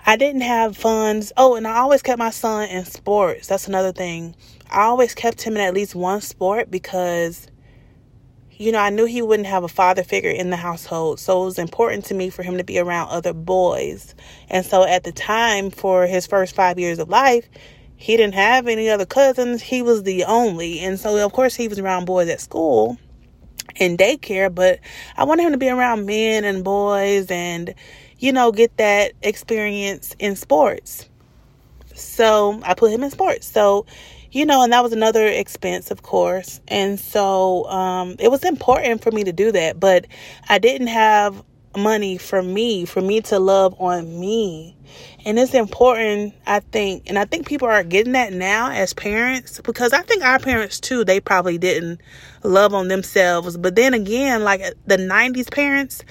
I 0.05 0.17
didn't 0.17 0.41
have 0.41 0.75
funds. 0.75 1.31
Oh, 1.37 1.55
and 1.55 1.65
I 1.65 1.77
always 1.77 2.01
kept 2.01 2.19
my 2.19 2.29
son 2.29 2.69
in 2.69 2.83
sports. 2.83 3.47
That's 3.47 3.67
another 3.67 3.93
thing. 3.93 4.35
I 4.69 4.81
always 4.81 5.15
kept 5.15 5.41
him 5.41 5.55
in 5.55 5.61
at 5.61 5.73
least 5.73 5.95
one 5.95 6.19
sport 6.19 6.69
because 6.69 7.47
you 8.57 8.71
know, 8.71 8.79
I 8.79 8.91
knew 8.91 9.05
he 9.05 9.21
wouldn't 9.21 9.47
have 9.47 9.63
a 9.63 9.67
father 9.67 10.03
figure 10.03 10.29
in 10.29 10.49
the 10.49 10.55
household. 10.55 11.19
So 11.19 11.41
it 11.41 11.45
was 11.45 11.59
important 11.59 12.05
to 12.05 12.13
me 12.13 12.29
for 12.29 12.43
him 12.43 12.57
to 12.57 12.63
be 12.63 12.77
around 12.77 13.09
other 13.09 13.33
boys. 13.33 14.13
And 14.49 14.65
so 14.65 14.85
at 14.85 15.03
the 15.03 15.11
time, 15.11 15.71
for 15.71 16.05
his 16.05 16.27
first 16.27 16.55
five 16.55 16.77
years 16.77 16.99
of 16.99 17.09
life, 17.09 17.49
he 17.95 18.15
didn't 18.15 18.35
have 18.35 18.67
any 18.67 18.89
other 18.89 19.05
cousins. 19.05 19.61
He 19.61 19.81
was 19.81 20.03
the 20.03 20.25
only. 20.25 20.79
And 20.79 20.99
so, 20.99 21.23
of 21.25 21.33
course, 21.33 21.55
he 21.55 21.67
was 21.67 21.79
around 21.79 22.05
boys 22.05 22.29
at 22.29 22.41
school 22.41 22.97
and 23.79 23.97
daycare, 23.97 24.53
but 24.53 24.79
I 25.17 25.23
wanted 25.23 25.43
him 25.43 25.51
to 25.51 25.57
be 25.57 25.69
around 25.69 26.05
men 26.05 26.43
and 26.43 26.63
boys 26.63 27.29
and, 27.29 27.73
you 28.19 28.31
know, 28.31 28.51
get 28.51 28.75
that 28.77 29.13
experience 29.21 30.15
in 30.19 30.35
sports. 30.35 31.09
So 31.93 32.59
I 32.63 32.73
put 32.73 32.91
him 32.91 33.03
in 33.03 33.11
sports. 33.11 33.47
So 33.47 33.85
you 34.33 34.47
know, 34.47 34.63
and 34.63 34.73
that 34.73 34.81
was 34.81 34.91
another 34.91 35.27
expense, 35.27 35.91
of 35.91 36.01
course. 36.01 36.59
And 36.67 36.99
so 36.99 37.65
um, 37.69 38.15
it 38.19 38.31
was 38.31 38.43
important 38.43 39.03
for 39.03 39.11
me 39.11 39.23
to 39.23 39.31
do 39.31 39.51
that, 39.51 39.79
but 39.79 40.07
I 40.49 40.57
didn't 40.57 40.87
have 40.87 41.43
money 41.75 42.17
for 42.17 42.41
me, 42.41 42.85
for 42.85 43.01
me 43.01 43.21
to 43.21 43.39
love 43.39 43.75
on 43.79 44.19
me. 44.19 44.75
And 45.25 45.39
it's 45.39 45.53
important, 45.53 46.33
I 46.45 46.59
think, 46.59 47.03
and 47.07 47.17
I 47.17 47.25
think 47.25 47.47
people 47.47 47.67
are 47.67 47.83
getting 47.83 48.13
that 48.13 48.33
now 48.33 48.71
as 48.71 48.93
parents 48.93 49.61
because 49.61 49.93
I 49.93 50.01
think 50.01 50.23
our 50.23 50.39
parents 50.39 50.79
too, 50.79 51.03
they 51.05 51.19
probably 51.19 51.57
didn't 51.57 52.01
love 52.43 52.73
on 52.73 52.89
themselves. 52.89 53.57
But 53.57 53.75
then 53.75 53.93
again, 53.93 54.43
like 54.43 54.61
uh, 54.61 54.71
the 54.85 54.97
90s 54.97 55.51
parents, 55.51 56.03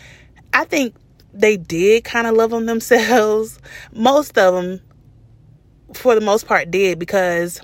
I 0.53 0.65
think 0.65 0.95
they 1.33 1.57
did 1.57 2.05
kind 2.05 2.27
of 2.27 2.35
love 2.35 2.53
on 2.53 2.67
themselves. 2.67 3.59
Most 3.93 4.39
of 4.39 4.55
them, 4.55 4.81
for 5.95 6.15
the 6.15 6.21
most 6.23 6.47
part, 6.47 6.71
did 6.71 6.99
because 6.99 7.61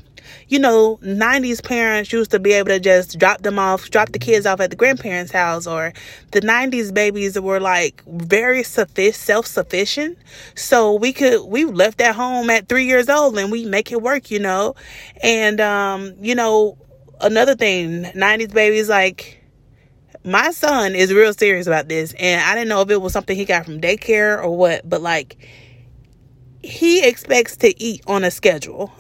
you 0.49 0.59
know, 0.59 0.99
90s 1.03 1.63
parents 1.63 2.13
used 2.13 2.31
to 2.31 2.39
be 2.39 2.53
able 2.53 2.69
to 2.69 2.81
just 2.81 3.19
drop 3.19 3.43
them 3.43 3.59
off, 3.59 3.91
drop 3.91 4.11
the 4.13 4.19
kids 4.19 4.47
off 4.47 4.61
at 4.61 4.71
the 4.71 4.77
grandparents' 4.77 5.33
house, 5.33 5.67
or 5.67 5.93
the 6.33 6.41
90s 6.41 6.93
babies 6.93 7.39
were 7.39 7.61
like 7.61 8.03
very 8.07 8.63
self 8.63 9.47
sufficient. 9.47 10.19
So 10.55 10.95
we 10.95 11.13
could, 11.13 11.45
we 11.47 11.65
left 11.65 12.01
at 12.01 12.15
home 12.15 12.51
at 12.51 12.69
three 12.69 12.87
years 12.87 13.09
old 13.09 13.39
and 13.39 13.51
we 13.53 13.65
make 13.65 13.93
it 13.93 14.03
work, 14.03 14.31
you 14.31 14.39
know. 14.39 14.75
And, 15.23 15.61
um, 15.61 16.15
you 16.21 16.35
know, 16.35 16.79
another 17.21 17.55
thing, 17.55 18.05
90s 18.05 18.53
babies, 18.53 18.89
like, 18.89 19.43
my 20.25 20.51
son 20.51 20.95
is 20.95 21.13
real 21.13 21.33
serious 21.33 21.67
about 21.67 21.89
this. 21.89 22.15
And 22.19 22.41
I 22.41 22.55
didn't 22.55 22.69
know 22.69 22.83
if 22.83 22.91
it 22.91 23.01
was 23.01 23.13
something 23.13 23.37
he 23.37 23.45
got 23.45 23.65
from 23.65 23.81
daycare 23.81 24.43
or 24.43 24.57
what, 24.57 24.89
but 24.89 25.01
like, 25.01 25.37
he 26.63 27.07
expects 27.07 27.57
to 27.59 27.83
eat 27.83 28.03
on 28.07 28.25
a 28.25 28.31
schedule. 28.31 28.93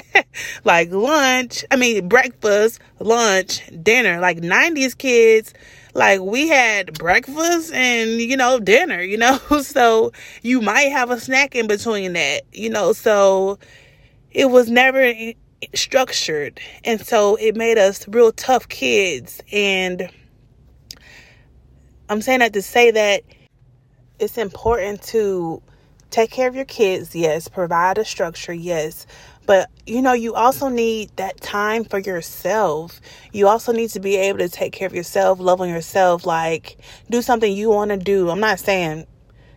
like 0.64 0.90
lunch, 0.90 1.64
I 1.70 1.76
mean 1.76 2.08
breakfast, 2.08 2.80
lunch, 2.98 3.62
dinner. 3.82 4.20
Like 4.20 4.38
90s 4.38 4.96
kids, 4.96 5.54
like 5.94 6.20
we 6.20 6.48
had 6.48 6.98
breakfast 6.98 7.72
and 7.72 8.10
you 8.10 8.36
know 8.36 8.58
dinner, 8.58 9.00
you 9.00 9.16
know. 9.16 9.38
so 9.62 10.12
you 10.42 10.60
might 10.60 10.90
have 10.92 11.10
a 11.10 11.20
snack 11.20 11.54
in 11.54 11.66
between 11.66 12.14
that, 12.14 12.42
you 12.52 12.70
know. 12.70 12.92
So 12.92 13.58
it 14.30 14.46
was 14.46 14.70
never 14.70 15.12
structured. 15.74 16.60
And 16.84 17.04
so 17.04 17.36
it 17.36 17.56
made 17.56 17.78
us 17.78 18.06
real 18.08 18.32
tough 18.32 18.68
kids 18.68 19.40
and 19.52 20.10
I'm 22.10 22.22
saying 22.22 22.38
that 22.38 22.54
to 22.54 22.62
say 22.62 22.90
that 22.90 23.22
it's 24.18 24.38
important 24.38 25.02
to 25.02 25.62
take 26.10 26.30
care 26.30 26.48
of 26.48 26.54
your 26.54 26.64
kids, 26.64 27.14
yes, 27.14 27.48
provide 27.48 27.98
a 27.98 28.04
structure, 28.04 28.52
yes. 28.52 29.06
But 29.46 29.70
you 29.86 30.02
know, 30.02 30.12
you 30.12 30.34
also 30.34 30.68
need 30.68 31.10
that 31.16 31.40
time 31.40 31.84
for 31.84 31.98
yourself. 31.98 33.00
You 33.32 33.48
also 33.48 33.72
need 33.72 33.90
to 33.90 34.00
be 34.00 34.16
able 34.16 34.40
to 34.40 34.48
take 34.48 34.72
care 34.72 34.86
of 34.86 34.94
yourself, 34.94 35.40
love 35.40 35.60
on 35.60 35.68
yourself, 35.68 36.26
like 36.26 36.76
do 37.08 37.22
something 37.22 37.50
you 37.50 37.70
want 37.70 37.90
to 37.90 37.96
do. 37.96 38.28
I'm 38.28 38.40
not 38.40 38.58
saying, 38.58 39.06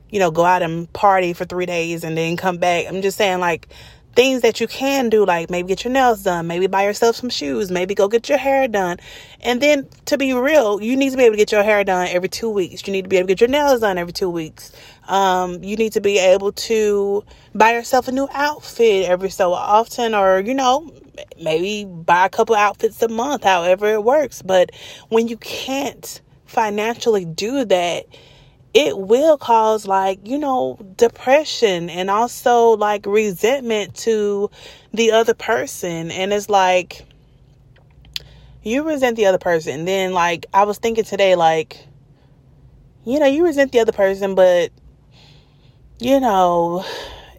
you 0.09 0.19
know, 0.19 0.31
go 0.31 0.45
out 0.45 0.61
and 0.61 0.91
party 0.93 1.33
for 1.33 1.45
three 1.45 1.65
days 1.65 2.03
and 2.03 2.17
then 2.17 2.37
come 2.37 2.57
back. 2.57 2.85
I'm 2.87 3.01
just 3.01 3.17
saying, 3.17 3.39
like, 3.39 3.67
things 4.15 4.41
that 4.41 4.59
you 4.59 4.67
can 4.67 5.09
do, 5.09 5.25
like 5.25 5.49
maybe 5.49 5.69
get 5.69 5.83
your 5.83 5.93
nails 5.93 6.23
done, 6.23 6.47
maybe 6.47 6.67
buy 6.67 6.83
yourself 6.83 7.15
some 7.15 7.29
shoes, 7.29 7.71
maybe 7.71 7.95
go 7.95 8.07
get 8.07 8.27
your 8.27 8.37
hair 8.37 8.67
done. 8.67 8.97
And 9.41 9.61
then 9.61 9.87
to 10.05 10.17
be 10.17 10.33
real, 10.33 10.81
you 10.81 10.95
need 10.95 11.11
to 11.11 11.17
be 11.17 11.23
able 11.23 11.33
to 11.33 11.37
get 11.37 11.51
your 11.51 11.63
hair 11.63 11.83
done 11.83 12.07
every 12.09 12.29
two 12.29 12.49
weeks. 12.49 12.85
You 12.85 12.93
need 12.93 13.03
to 13.03 13.09
be 13.09 13.17
able 13.17 13.27
to 13.27 13.35
get 13.35 13.41
your 13.41 13.49
nails 13.49 13.81
done 13.81 13.97
every 13.97 14.13
two 14.13 14.29
weeks. 14.29 14.71
Um, 15.07 15.63
you 15.63 15.75
need 15.75 15.93
to 15.93 16.01
be 16.01 16.19
able 16.19 16.51
to 16.53 17.23
buy 17.53 17.73
yourself 17.73 18.07
a 18.07 18.11
new 18.11 18.27
outfit 18.31 19.05
every 19.07 19.29
so 19.29 19.53
often, 19.53 20.13
or, 20.15 20.39
you 20.39 20.53
know, 20.53 20.91
maybe 21.41 21.85
buy 21.85 22.25
a 22.25 22.29
couple 22.29 22.55
outfits 22.55 23.01
a 23.01 23.07
month, 23.07 23.43
however 23.43 23.93
it 23.93 24.03
works. 24.03 24.41
But 24.41 24.71
when 25.09 25.27
you 25.27 25.37
can't 25.37 26.21
financially 26.45 27.25
do 27.25 27.65
that, 27.65 28.05
it 28.73 28.97
will 28.97 29.37
cause 29.37 29.85
like 29.85 30.19
you 30.27 30.37
know 30.37 30.77
depression 30.95 31.89
and 31.89 32.09
also 32.09 32.69
like 32.77 33.05
resentment 33.05 33.93
to 33.95 34.49
the 34.93 35.11
other 35.11 35.33
person 35.33 36.09
and 36.11 36.31
it's 36.31 36.49
like 36.49 37.05
you 38.63 38.83
resent 38.83 39.17
the 39.17 39.25
other 39.25 39.37
person 39.37 39.85
then 39.85 40.13
like 40.13 40.45
i 40.53 40.63
was 40.63 40.77
thinking 40.77 41.03
today 41.03 41.35
like 41.35 41.85
you 43.03 43.19
know 43.19 43.25
you 43.25 43.43
resent 43.43 43.71
the 43.71 43.79
other 43.79 43.91
person 43.91 44.35
but 44.35 44.71
you 46.01 46.19
know 46.19 46.83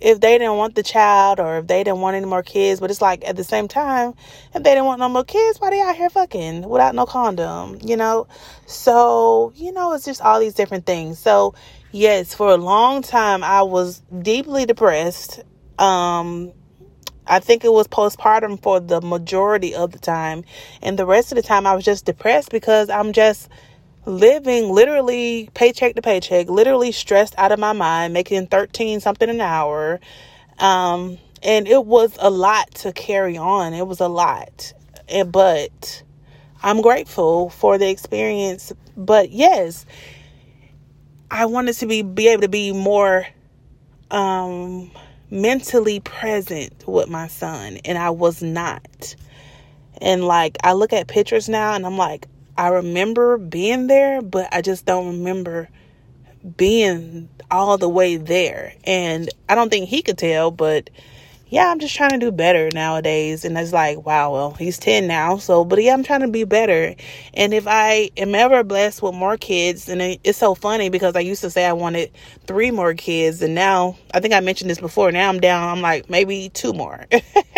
if 0.02 0.20
they 0.20 0.36
didn't 0.36 0.56
want 0.56 0.74
the 0.74 0.82
child 0.82 1.38
or 1.38 1.58
if 1.58 1.68
they 1.68 1.84
didn't 1.84 2.00
want 2.00 2.16
any 2.16 2.26
more 2.26 2.42
kids. 2.42 2.80
But 2.80 2.90
it's 2.90 3.00
like 3.00 3.26
at 3.26 3.36
the 3.36 3.44
same 3.44 3.68
time, 3.68 4.14
if 4.52 4.62
they 4.62 4.70
didn't 4.70 4.84
want 4.84 4.98
no 4.98 5.08
more 5.08 5.24
kids, 5.24 5.60
why 5.60 5.70
they 5.70 5.80
out 5.80 5.96
here 5.96 6.10
fucking 6.10 6.68
without 6.68 6.94
no 6.94 7.06
condom, 7.06 7.78
you 7.82 7.96
know? 7.96 8.26
So, 8.66 9.52
you 9.54 9.72
know, 9.72 9.92
it's 9.92 10.04
just 10.04 10.20
all 10.20 10.40
these 10.40 10.54
different 10.54 10.86
things. 10.86 11.18
So, 11.18 11.54
yes, 11.92 12.34
for 12.34 12.48
a 12.48 12.56
long 12.56 13.02
time 13.02 13.44
I 13.44 13.62
was 13.62 14.02
deeply 14.22 14.66
depressed. 14.66 15.40
Um 15.78 16.52
I 17.24 17.38
think 17.38 17.64
it 17.64 17.72
was 17.72 17.86
postpartum 17.86 18.60
for 18.60 18.80
the 18.80 19.00
majority 19.00 19.76
of 19.76 19.92
the 19.92 20.00
time. 20.00 20.44
And 20.82 20.98
the 20.98 21.06
rest 21.06 21.30
of 21.30 21.36
the 21.36 21.42
time 21.42 21.68
I 21.68 21.74
was 21.74 21.84
just 21.84 22.04
depressed 22.04 22.50
because 22.50 22.90
I'm 22.90 23.12
just 23.12 23.48
living 24.04 24.70
literally 24.70 25.48
paycheck 25.54 25.94
to 25.94 26.02
paycheck, 26.02 26.48
literally 26.48 26.92
stressed 26.92 27.34
out 27.38 27.52
of 27.52 27.58
my 27.58 27.72
mind, 27.72 28.12
making 28.12 28.46
13 28.48 29.00
something 29.00 29.28
an 29.28 29.40
hour. 29.40 30.00
Um, 30.58 31.18
and 31.42 31.66
it 31.66 31.84
was 31.84 32.16
a 32.20 32.30
lot 32.30 32.70
to 32.76 32.92
carry 32.92 33.36
on. 33.36 33.74
It 33.74 33.86
was 33.86 34.00
a 34.00 34.08
lot. 34.08 34.72
And, 35.08 35.30
but 35.30 36.02
I'm 36.62 36.80
grateful 36.80 37.50
for 37.50 37.78
the 37.78 37.88
experience. 37.88 38.72
But 38.96 39.30
yes, 39.30 39.86
I 41.30 41.46
wanted 41.46 41.74
to 41.74 41.86
be 41.86 42.02
be 42.02 42.28
able 42.28 42.42
to 42.42 42.48
be 42.48 42.72
more 42.72 43.26
um 44.10 44.90
mentally 45.30 45.98
present 46.00 46.86
with 46.86 47.08
my 47.08 47.26
son 47.26 47.78
and 47.84 47.96
I 47.96 48.10
was 48.10 48.42
not. 48.42 49.16
And 50.00 50.24
like 50.24 50.58
I 50.62 50.74
look 50.74 50.92
at 50.92 51.08
pictures 51.08 51.48
now 51.48 51.74
and 51.74 51.86
I'm 51.86 51.96
like, 51.96 52.26
I 52.56 52.68
remember 52.68 53.38
being 53.38 53.86
there, 53.86 54.20
but 54.22 54.48
I 54.52 54.62
just 54.62 54.84
don't 54.84 55.18
remember 55.18 55.68
being 56.56 57.28
all 57.50 57.78
the 57.78 57.88
way 57.88 58.16
there. 58.16 58.74
And 58.84 59.28
I 59.48 59.54
don't 59.54 59.70
think 59.70 59.88
he 59.88 60.02
could 60.02 60.18
tell, 60.18 60.50
but 60.50 60.90
yeah, 61.48 61.70
I'm 61.70 61.80
just 61.80 61.94
trying 61.94 62.10
to 62.10 62.18
do 62.18 62.32
better 62.32 62.70
nowadays. 62.72 63.44
And 63.44 63.58
it's 63.58 63.74
like, 63.74 64.06
wow, 64.06 64.32
well, 64.32 64.52
he's 64.52 64.78
10 64.78 65.06
now. 65.06 65.36
So, 65.36 65.64
but 65.66 65.82
yeah, 65.82 65.92
I'm 65.92 66.02
trying 66.02 66.22
to 66.22 66.28
be 66.28 66.44
better. 66.44 66.94
And 67.34 67.52
if 67.52 67.66
I 67.66 68.10
am 68.16 68.34
ever 68.34 68.64
blessed 68.64 69.02
with 69.02 69.14
more 69.14 69.36
kids, 69.36 69.86
and 69.88 70.00
it's 70.24 70.38
so 70.38 70.54
funny 70.54 70.88
because 70.88 71.14
I 71.14 71.20
used 71.20 71.42
to 71.42 71.50
say 71.50 71.66
I 71.66 71.74
wanted 71.74 72.10
three 72.46 72.70
more 72.70 72.94
kids. 72.94 73.42
And 73.42 73.54
now, 73.54 73.98
I 74.14 74.20
think 74.20 74.32
I 74.32 74.40
mentioned 74.40 74.70
this 74.70 74.80
before. 74.80 75.12
Now 75.12 75.28
I'm 75.28 75.40
down. 75.40 75.68
I'm 75.68 75.82
like, 75.82 76.08
maybe 76.08 76.48
two 76.48 76.72
more. 76.72 77.06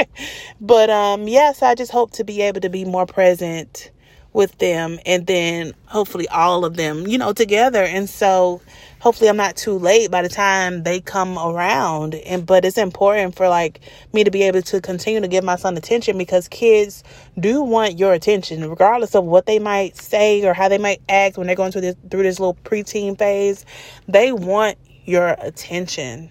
but, 0.61 0.91
um, 0.91 1.29
yes, 1.29 1.63
I 1.63 1.77
just 1.77 1.93
hope 1.93 2.11
to 2.13 2.25
be 2.25 2.43
able 2.43 2.63
to 2.63 2.71
be 2.71 2.85
more 2.85 3.07
present 3.07 3.93
with 4.35 4.59
them 4.59 4.99
and 5.07 5.27
then 5.27 5.73
hopefully 5.87 6.29
all 6.29 6.65
of 6.65 6.77
them, 6.77 7.07
you 7.07 7.17
know, 7.17 7.33
together. 7.33 7.83
And 7.83 8.11
so 8.11 8.61
hopefully 9.01 9.31
I'm 9.31 9.37
not 9.37 9.57
too 9.57 9.79
late 9.79 10.11
by 10.11 10.23
the 10.23 10.29
time 10.29 10.83
they 10.83 11.01
come 11.01 11.39
around. 11.39 12.15
And 12.15 12.45
but 12.45 12.65
it's 12.65 12.77
important 12.77 13.37
for 13.37 13.49
like 13.49 13.81
me 14.13 14.25
to 14.25 14.31
be 14.31 14.43
able 14.43 14.61
to 14.63 14.81
continue 14.81 15.21
to 15.21 15.29
give 15.29 15.45
my 15.45 15.57
son 15.57 15.77
attention 15.77 16.19
because 16.19 16.49
kids 16.49 17.05
do 17.39 17.63
want 17.63 17.99
your 17.99 18.13
attention, 18.13 18.69
regardless 18.69 19.15
of 19.15 19.25
what 19.25 19.47
they 19.47 19.59
might 19.59 19.97
say 19.97 20.45
or 20.45 20.53
how 20.53 20.69
they 20.69 20.79
might 20.79 21.01
act 21.09 21.39
when 21.39 21.47
they're 21.47 21.57
going 21.57 21.73
through 21.73 21.83
this 21.83 21.97
through 22.11 22.25
this 22.25 22.41
little 22.41 22.57
preteen 22.65 23.17
phase. 23.17 23.65
They 24.09 24.33
want 24.33 24.77
your 25.07 25.37
attention 25.39 26.31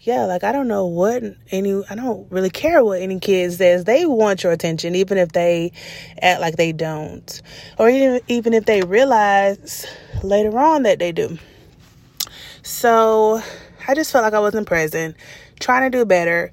yeah, 0.00 0.26
like 0.26 0.44
I 0.44 0.52
don't 0.52 0.68
know 0.68 0.86
what 0.86 1.22
any, 1.50 1.82
I 1.90 1.94
don't 1.96 2.30
really 2.30 2.50
care 2.50 2.84
what 2.84 3.02
any 3.02 3.18
kid 3.18 3.52
says. 3.52 3.84
They 3.84 4.06
want 4.06 4.44
your 4.44 4.52
attention, 4.52 4.94
even 4.94 5.18
if 5.18 5.32
they 5.32 5.72
act 6.22 6.40
like 6.40 6.56
they 6.56 6.72
don't, 6.72 7.42
or 7.78 7.88
even 7.88 8.20
even 8.28 8.54
if 8.54 8.64
they 8.64 8.82
realize 8.82 9.86
later 10.22 10.56
on 10.58 10.84
that 10.84 11.00
they 11.00 11.10
do. 11.10 11.38
So 12.62 13.42
I 13.88 13.94
just 13.94 14.12
felt 14.12 14.22
like 14.22 14.34
I 14.34 14.40
wasn't 14.40 14.68
present, 14.68 15.16
trying 15.58 15.90
to 15.90 15.98
do 15.98 16.04
better. 16.04 16.52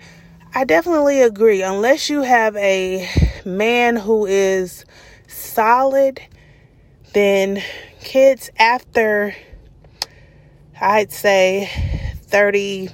I 0.55 0.63
definitely 0.63 1.21
agree. 1.21 1.61
Unless 1.61 2.09
you 2.09 2.21
have 2.23 2.55
a 2.55 3.07
man 3.45 3.95
who 3.95 4.25
is 4.25 4.85
solid, 5.27 6.19
then 7.13 7.61
kids 8.01 8.49
after 8.57 9.35
I'd 10.81 11.11
say 11.11 11.69
30 12.23 12.89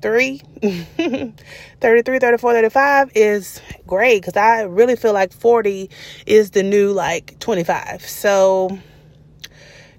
33 0.00 0.38
33 1.80 2.18
34 2.18 2.52
35 2.52 3.12
is 3.14 3.60
great 3.86 4.22
because 4.22 4.36
i 4.36 4.62
really 4.62 4.96
feel 4.96 5.12
like 5.12 5.32
40 5.32 5.90
is 6.26 6.50
the 6.52 6.62
new 6.62 6.92
like 6.92 7.38
25 7.40 8.02
so 8.02 8.78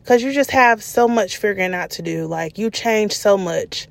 because 0.09 0.23
you 0.23 0.33
just 0.33 0.49
have 0.49 0.83
so 0.83 1.07
much 1.07 1.37
figuring 1.37 1.75
out 1.75 1.91
to 1.91 2.01
do 2.01 2.25
like 2.25 2.57
you 2.57 2.71
change 2.71 3.13
so 3.13 3.37
much. 3.37 3.87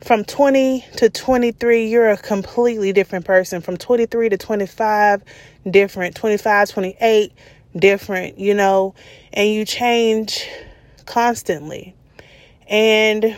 From 0.00 0.24
20 0.24 0.86
to 0.96 1.10
23 1.10 1.86
you're 1.86 2.08
a 2.08 2.16
completely 2.16 2.94
different 2.94 3.26
person. 3.26 3.60
From 3.60 3.76
23 3.76 4.30
to 4.30 4.38
25 4.38 5.22
different. 5.70 6.16
25 6.16 6.70
28 6.70 7.32
different 7.76 8.38
you 8.38 8.54
know? 8.54 8.94
And 9.34 9.50
you 9.50 9.66
change 9.66 10.48
constantly. 11.04 11.94
And 12.66 13.36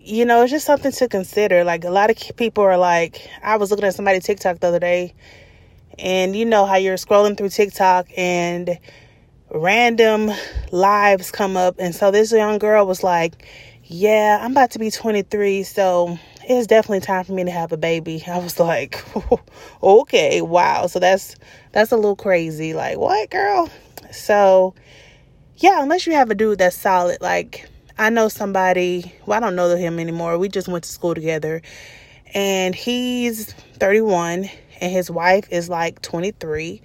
you 0.00 0.24
know, 0.24 0.42
it's 0.42 0.50
just 0.50 0.66
something 0.66 0.92
to 0.92 1.08
consider. 1.08 1.64
Like 1.64 1.84
a 1.84 1.90
lot 1.90 2.10
of 2.10 2.36
people 2.36 2.64
are 2.64 2.78
like, 2.78 3.28
I 3.42 3.56
was 3.56 3.70
looking 3.70 3.86
at 3.86 3.94
somebody 3.94 4.20
TikTok 4.20 4.60
the 4.60 4.68
other 4.68 4.78
day, 4.78 5.14
and 5.98 6.36
you 6.36 6.44
know 6.44 6.66
how 6.66 6.76
you're 6.76 6.96
scrolling 6.96 7.36
through 7.36 7.50
TikTok 7.50 8.06
and 8.16 8.78
random 9.50 10.30
lives 10.70 11.30
come 11.30 11.56
up, 11.56 11.76
and 11.78 11.94
so 11.94 12.10
this 12.10 12.32
young 12.32 12.58
girl 12.58 12.86
was 12.86 13.02
like, 13.02 13.46
"Yeah, 13.84 14.38
I'm 14.40 14.52
about 14.52 14.72
to 14.72 14.78
be 14.78 14.90
23, 14.90 15.62
so 15.62 16.18
it's 16.44 16.66
definitely 16.66 17.00
time 17.00 17.24
for 17.24 17.32
me 17.32 17.44
to 17.44 17.50
have 17.50 17.72
a 17.72 17.76
baby." 17.76 18.22
I 18.28 18.38
was 18.38 18.58
like, 18.60 19.02
"Okay, 19.82 20.42
wow." 20.42 20.86
So 20.86 20.98
that's 20.98 21.36
that's 21.72 21.92
a 21.92 21.96
little 21.96 22.16
crazy. 22.16 22.74
Like, 22.74 22.98
what, 22.98 23.30
girl? 23.30 23.70
So 24.12 24.74
yeah, 25.56 25.82
unless 25.82 26.06
you 26.06 26.14
have 26.14 26.30
a 26.30 26.34
dude 26.34 26.58
that's 26.58 26.76
solid, 26.76 27.20
like 27.20 27.68
I 28.00 28.10
know 28.10 28.28
somebody, 28.28 29.12
well, 29.26 29.38
I 29.38 29.40
don't 29.40 29.56
know 29.56 29.74
him 29.74 29.98
anymore. 29.98 30.38
We 30.38 30.48
just 30.48 30.68
went 30.68 30.84
to 30.84 30.90
school 30.90 31.14
together. 31.14 31.62
And 32.32 32.72
he's 32.72 33.52
31 33.80 34.48
and 34.80 34.92
his 34.92 35.10
wife 35.10 35.48
is 35.50 35.68
like 35.68 36.00
23. 36.02 36.80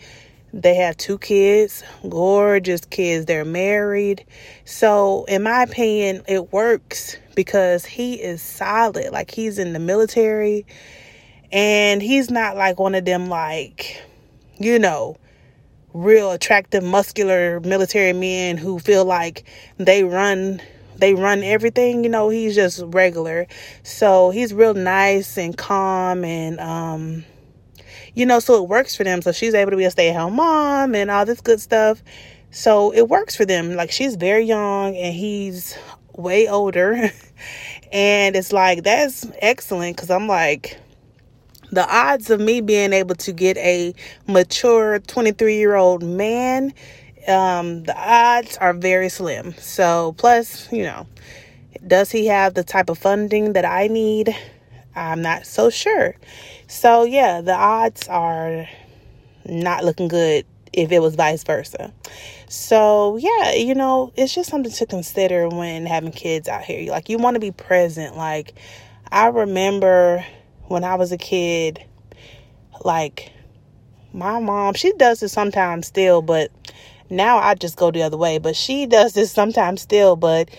They 0.54 0.76
have 0.76 0.98
two 0.98 1.20
kids, 1.20 1.84
gorgeous 2.10 2.82
kids. 2.86 3.28
They're 3.28 3.46
married. 3.46 4.26
So, 4.66 5.26
in 5.26 5.44
my 5.44 5.62
opinion, 5.64 6.24
it 6.28 6.52
works 6.52 7.18
because 7.36 7.86
he 7.86 8.16
is 8.16 8.42
solid. 8.42 9.12
Like, 9.12 9.30
he's 9.30 9.60
in 9.60 9.74
the 9.74 9.80
military 9.80 10.66
and 11.52 12.02
he's 12.02 12.32
not 12.32 12.56
like 12.56 12.80
one 12.80 12.96
of 12.96 13.06
them, 13.06 13.30
like, 13.30 14.02
you 14.58 14.80
know, 14.80 15.18
real 15.94 16.32
attractive, 16.32 16.84
muscular 16.84 17.60
military 17.60 18.14
men 18.14 18.58
who 18.58 18.80
feel 18.80 19.06
like 19.06 19.44
they 19.78 20.04
run 20.04 20.60
they 20.98 21.14
run 21.14 21.44
everything, 21.44 22.04
you 22.04 22.10
know, 22.10 22.30
he's 22.30 22.56
just 22.56 22.82
regular. 22.88 23.48
So 23.84 24.30
he's 24.30 24.54
real 24.54 24.74
nice 24.74 25.38
and 25.38 25.58
calm 25.58 26.24
and 26.24 26.60
um 26.60 27.26
you 28.16 28.26
know, 28.26 28.40
so 28.40 28.62
it 28.62 28.70
works 28.70 28.96
for 28.96 29.04
them. 29.04 29.22
So 29.24 29.32
she's 29.32 29.56
able 29.56 29.72
to 29.72 29.78
be 29.78 29.86
a 29.86 29.92
stay-at-home 29.92 30.36
mom 30.36 30.94
and 30.94 31.10
all 31.10 31.26
this 31.26 31.42
good 31.42 31.60
stuff. 31.60 32.04
So 32.52 32.92
it 32.94 33.10
works 33.10 33.36
for 33.36 33.46
them. 33.46 33.76
Like 33.76 33.92
she's 33.92 34.16
very 34.16 34.46
young 34.46 34.96
and 34.96 35.14
he's 35.16 35.76
way 36.16 36.48
older. 36.48 36.94
and 37.92 38.36
it's 38.36 38.54
like 38.54 38.84
that's 38.84 39.26
excellent 39.42 39.98
cuz 39.98 40.12
I'm 40.12 40.28
like 40.28 40.78
the 41.72 41.88
odds 41.92 42.30
of 42.30 42.40
me 42.40 42.62
being 42.62 42.94
able 42.94 43.16
to 43.16 43.32
get 43.32 43.58
a 43.58 43.96
mature 44.28 45.00
23 45.00 45.56
year 45.56 45.76
old 45.76 46.04
man 46.04 46.72
um, 47.28 47.84
the 47.84 47.96
odds 47.96 48.58
are 48.58 48.74
very 48.74 49.10
slim. 49.10 49.54
So, 49.58 50.16
plus, 50.18 50.72
you 50.72 50.84
know, 50.84 51.08
does 51.86 52.12
he 52.12 52.28
have 52.28 52.54
the 52.54 52.64
type 52.64 52.90
of 52.90 52.98
funding 52.98 53.54
that 53.54 53.66
I 53.66 53.88
need? 53.88 54.36
I'm 54.96 55.22
not 55.22 55.46
so 55.46 55.70
sure. 55.70 56.16
So, 56.68 57.04
yeah, 57.04 57.42
the 57.42 57.54
odds 57.54 58.08
are 58.08 58.68
not 59.46 59.84
looking 59.84 60.08
good 60.08 60.46
if 60.72 60.92
it 60.92 61.00
was 61.00 61.16
vice 61.16 61.44
versa. 61.44 61.94
So, 62.48 63.18
yeah, 63.18 63.54
you 63.54 63.76
know, 63.76 64.12
it's 64.16 64.34
just 64.34 64.50
something 64.50 64.72
to 64.72 64.86
consider 64.86 65.50
when 65.50 65.86
having 65.86 66.12
kids 66.12 66.48
out 66.48 66.64
here. 66.64 66.92
Like, 66.92 67.10
you 67.10 67.18
want 67.18 67.36
to 67.36 67.40
be 67.40 67.52
present. 67.52 68.16
Like, 68.16 68.54
I 69.12 69.28
remember 69.28 70.26
when 70.68 70.84
I 70.84 70.96
was 70.96 71.12
a 71.12 71.18
kid, 71.18 71.84
like, 72.84 73.32
my 74.14 74.40
mom, 74.40 74.76
she 74.76 74.94
does 74.94 75.24
it 75.24 75.30
sometimes 75.30 75.88
still, 75.88 76.22
but 76.22 76.52
now 77.14 77.38
I 77.38 77.56
just 77.56 77.78
go 77.78 77.92
the 77.92 78.04
other 78.04 78.18
way, 78.18 78.38
but 78.38 78.56
she 78.56 78.86
does 78.86 79.14
this 79.14 79.32
sometimes 79.32 79.82
still. 79.82 80.16
But 80.16 80.50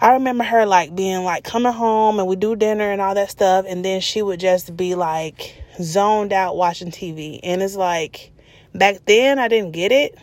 I 0.00 0.12
remember 0.12 0.44
her 0.44 0.64
like 0.64 0.94
being 0.94 1.24
like 1.24 1.44
coming 1.44 1.72
home 1.72 2.18
and 2.18 2.28
we 2.28 2.36
do 2.36 2.56
dinner 2.56 2.90
and 2.90 3.00
all 3.00 3.14
that 3.14 3.30
stuff, 3.30 3.64
and 3.68 3.84
then 3.84 4.00
she 4.00 4.22
would 4.22 4.40
just 4.40 4.76
be 4.76 4.94
like 4.94 5.54
zoned 5.82 6.32
out 6.32 6.56
watching 6.56 6.90
TV. 6.90 7.40
And 7.42 7.62
it's 7.62 7.76
like 7.76 8.32
back 8.74 9.04
then 9.06 9.38
I 9.38 9.48
didn't 9.48 9.72
get 9.72 9.92
it 9.92 10.16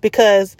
because 0.00 0.56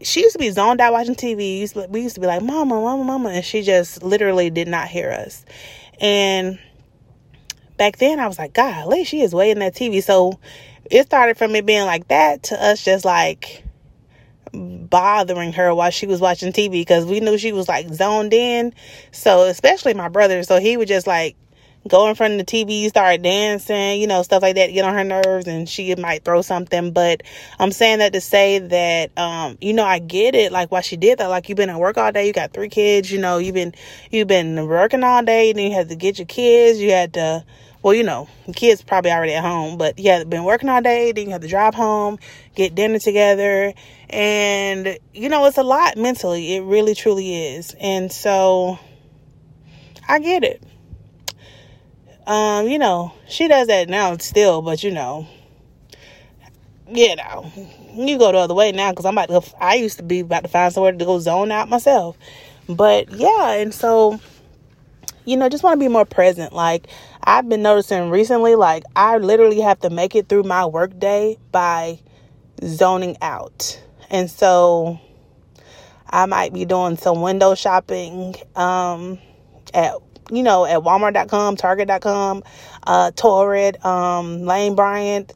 she 0.00 0.20
used 0.20 0.32
to 0.32 0.38
be 0.38 0.50
zoned 0.50 0.80
out 0.80 0.92
watching 0.92 1.14
TV. 1.14 1.88
We 1.88 2.02
used 2.02 2.16
to 2.16 2.20
be 2.20 2.26
like, 2.26 2.42
Mama, 2.42 2.80
Mama, 2.80 3.04
Mama, 3.04 3.28
and 3.30 3.44
she 3.44 3.62
just 3.62 4.02
literally 4.02 4.50
did 4.50 4.66
not 4.66 4.88
hear 4.88 5.10
us. 5.10 5.44
And 6.00 6.58
back 7.76 7.98
then 7.98 8.18
I 8.18 8.26
was 8.26 8.38
like, 8.38 8.52
golly, 8.52 9.04
she 9.04 9.20
is 9.20 9.32
way 9.34 9.50
in 9.52 9.60
that 9.60 9.74
TV. 9.74 10.02
So 10.02 10.40
it 10.90 11.06
started 11.06 11.36
from 11.36 11.54
it 11.54 11.66
being 11.66 11.86
like 11.86 12.08
that 12.08 12.44
to 12.44 12.62
us 12.62 12.84
just 12.84 13.04
like 13.04 13.64
bothering 14.52 15.52
her 15.54 15.74
while 15.74 15.90
she 15.90 16.06
was 16.06 16.20
watching 16.20 16.52
TV 16.52 16.72
because 16.72 17.06
we 17.06 17.20
knew 17.20 17.38
she 17.38 17.52
was 17.52 17.68
like 17.68 17.88
zoned 17.88 18.34
in. 18.34 18.74
So, 19.10 19.44
especially 19.44 19.94
my 19.94 20.08
brother, 20.08 20.42
so 20.42 20.60
he 20.60 20.76
would 20.76 20.88
just 20.88 21.06
like 21.06 21.36
go 21.88 22.08
in 22.08 22.14
front 22.14 22.34
of 22.34 22.38
the 22.38 22.44
TV, 22.44 22.88
start 22.88 23.22
dancing, 23.22 24.00
you 24.00 24.06
know, 24.06 24.22
stuff 24.22 24.42
like 24.42 24.54
that, 24.54 24.68
get 24.68 24.84
on 24.84 24.94
her 24.94 25.04
nerves, 25.04 25.46
and 25.46 25.68
she 25.68 25.94
might 25.96 26.24
throw 26.24 26.42
something. 26.42 26.92
But 26.92 27.22
I'm 27.58 27.72
saying 27.72 27.98
that 27.98 28.12
to 28.12 28.20
say 28.20 28.58
that, 28.58 29.18
um, 29.18 29.58
you 29.60 29.72
know, 29.72 29.84
I 29.84 29.98
get 29.98 30.34
it, 30.34 30.52
like 30.52 30.70
why 30.70 30.80
she 30.80 30.96
did 30.96 31.18
that. 31.18 31.28
Like 31.28 31.48
you've 31.48 31.56
been 31.56 31.70
at 31.70 31.80
work 31.80 31.98
all 31.98 32.12
day, 32.12 32.26
you 32.26 32.32
got 32.32 32.52
three 32.52 32.68
kids, 32.68 33.10
you 33.10 33.18
know, 33.18 33.38
you've 33.38 33.54
been 33.54 33.74
you've 34.10 34.28
been 34.28 34.66
working 34.66 35.02
all 35.02 35.22
day, 35.22 35.52
then 35.52 35.70
you 35.70 35.76
had 35.76 35.88
to 35.88 35.96
get 35.96 36.18
your 36.18 36.26
kids, 36.26 36.78
you 36.78 36.90
had 36.90 37.14
to 37.14 37.44
well, 37.82 37.94
you 37.94 38.04
know, 38.04 38.28
the 38.46 38.52
kids 38.52 38.82
probably 38.82 39.10
already 39.10 39.32
at 39.34 39.42
home, 39.42 39.76
but 39.76 39.98
you 39.98 40.04
yeah, 40.04 40.22
been 40.24 40.44
working 40.44 40.68
all 40.68 40.80
day. 40.80 41.10
Then 41.10 41.26
you 41.26 41.32
have 41.32 41.40
to 41.40 41.48
drive 41.48 41.74
home, 41.74 42.18
get 42.54 42.74
dinner 42.74 43.00
together, 43.00 43.74
and 44.08 44.98
you 45.12 45.28
know, 45.28 45.44
it's 45.46 45.58
a 45.58 45.64
lot 45.64 45.96
mentally. 45.96 46.54
It 46.54 46.60
really, 46.62 46.94
truly 46.94 47.54
is. 47.56 47.74
And 47.80 48.12
so, 48.12 48.78
I 50.08 50.20
get 50.20 50.44
it. 50.44 50.62
Um, 52.24 52.68
you 52.68 52.78
know, 52.78 53.12
she 53.28 53.48
does 53.48 53.66
that 53.66 53.88
now 53.88 54.16
still, 54.18 54.62
but 54.62 54.84
you 54.84 54.92
know, 54.92 55.26
you 56.88 57.16
know, 57.16 57.50
you 57.94 58.16
go 58.16 58.30
the 58.30 58.38
other 58.38 58.54
way 58.54 58.70
now 58.70 58.90
because 58.90 59.06
I'm 59.06 59.18
about 59.18 59.28
to. 59.42 59.56
I 59.58 59.74
used 59.74 59.96
to 59.96 60.04
be 60.04 60.20
about 60.20 60.44
to 60.44 60.48
find 60.48 60.72
somewhere 60.72 60.92
to 60.92 61.04
go 61.04 61.18
zone 61.18 61.50
out 61.50 61.68
myself, 61.68 62.16
but 62.68 63.10
yeah, 63.10 63.54
and 63.54 63.74
so 63.74 64.20
you 65.24 65.36
know, 65.36 65.48
just 65.48 65.62
want 65.62 65.78
to 65.78 65.84
be 65.84 65.88
more 65.88 66.04
present. 66.04 66.52
Like 66.52 66.86
I've 67.22 67.48
been 67.48 67.62
noticing 67.62 68.10
recently, 68.10 68.54
like 68.54 68.84
I 68.96 69.18
literally 69.18 69.60
have 69.60 69.80
to 69.80 69.90
make 69.90 70.14
it 70.14 70.28
through 70.28 70.44
my 70.44 70.66
workday 70.66 71.38
by 71.50 72.00
zoning 72.64 73.16
out, 73.22 73.80
and 74.10 74.30
so 74.30 75.00
I 76.08 76.26
might 76.26 76.52
be 76.52 76.64
doing 76.64 76.96
some 76.96 77.22
window 77.22 77.54
shopping 77.54 78.34
um, 78.54 79.18
at 79.72 79.94
you 80.30 80.42
know 80.42 80.64
at 80.64 80.80
Walmart.com, 80.80 81.56
Target.com, 81.56 82.42
uh, 82.86 83.10
Torrid, 83.12 83.84
um, 83.84 84.44
Lane 84.44 84.74
Bryant, 84.74 85.32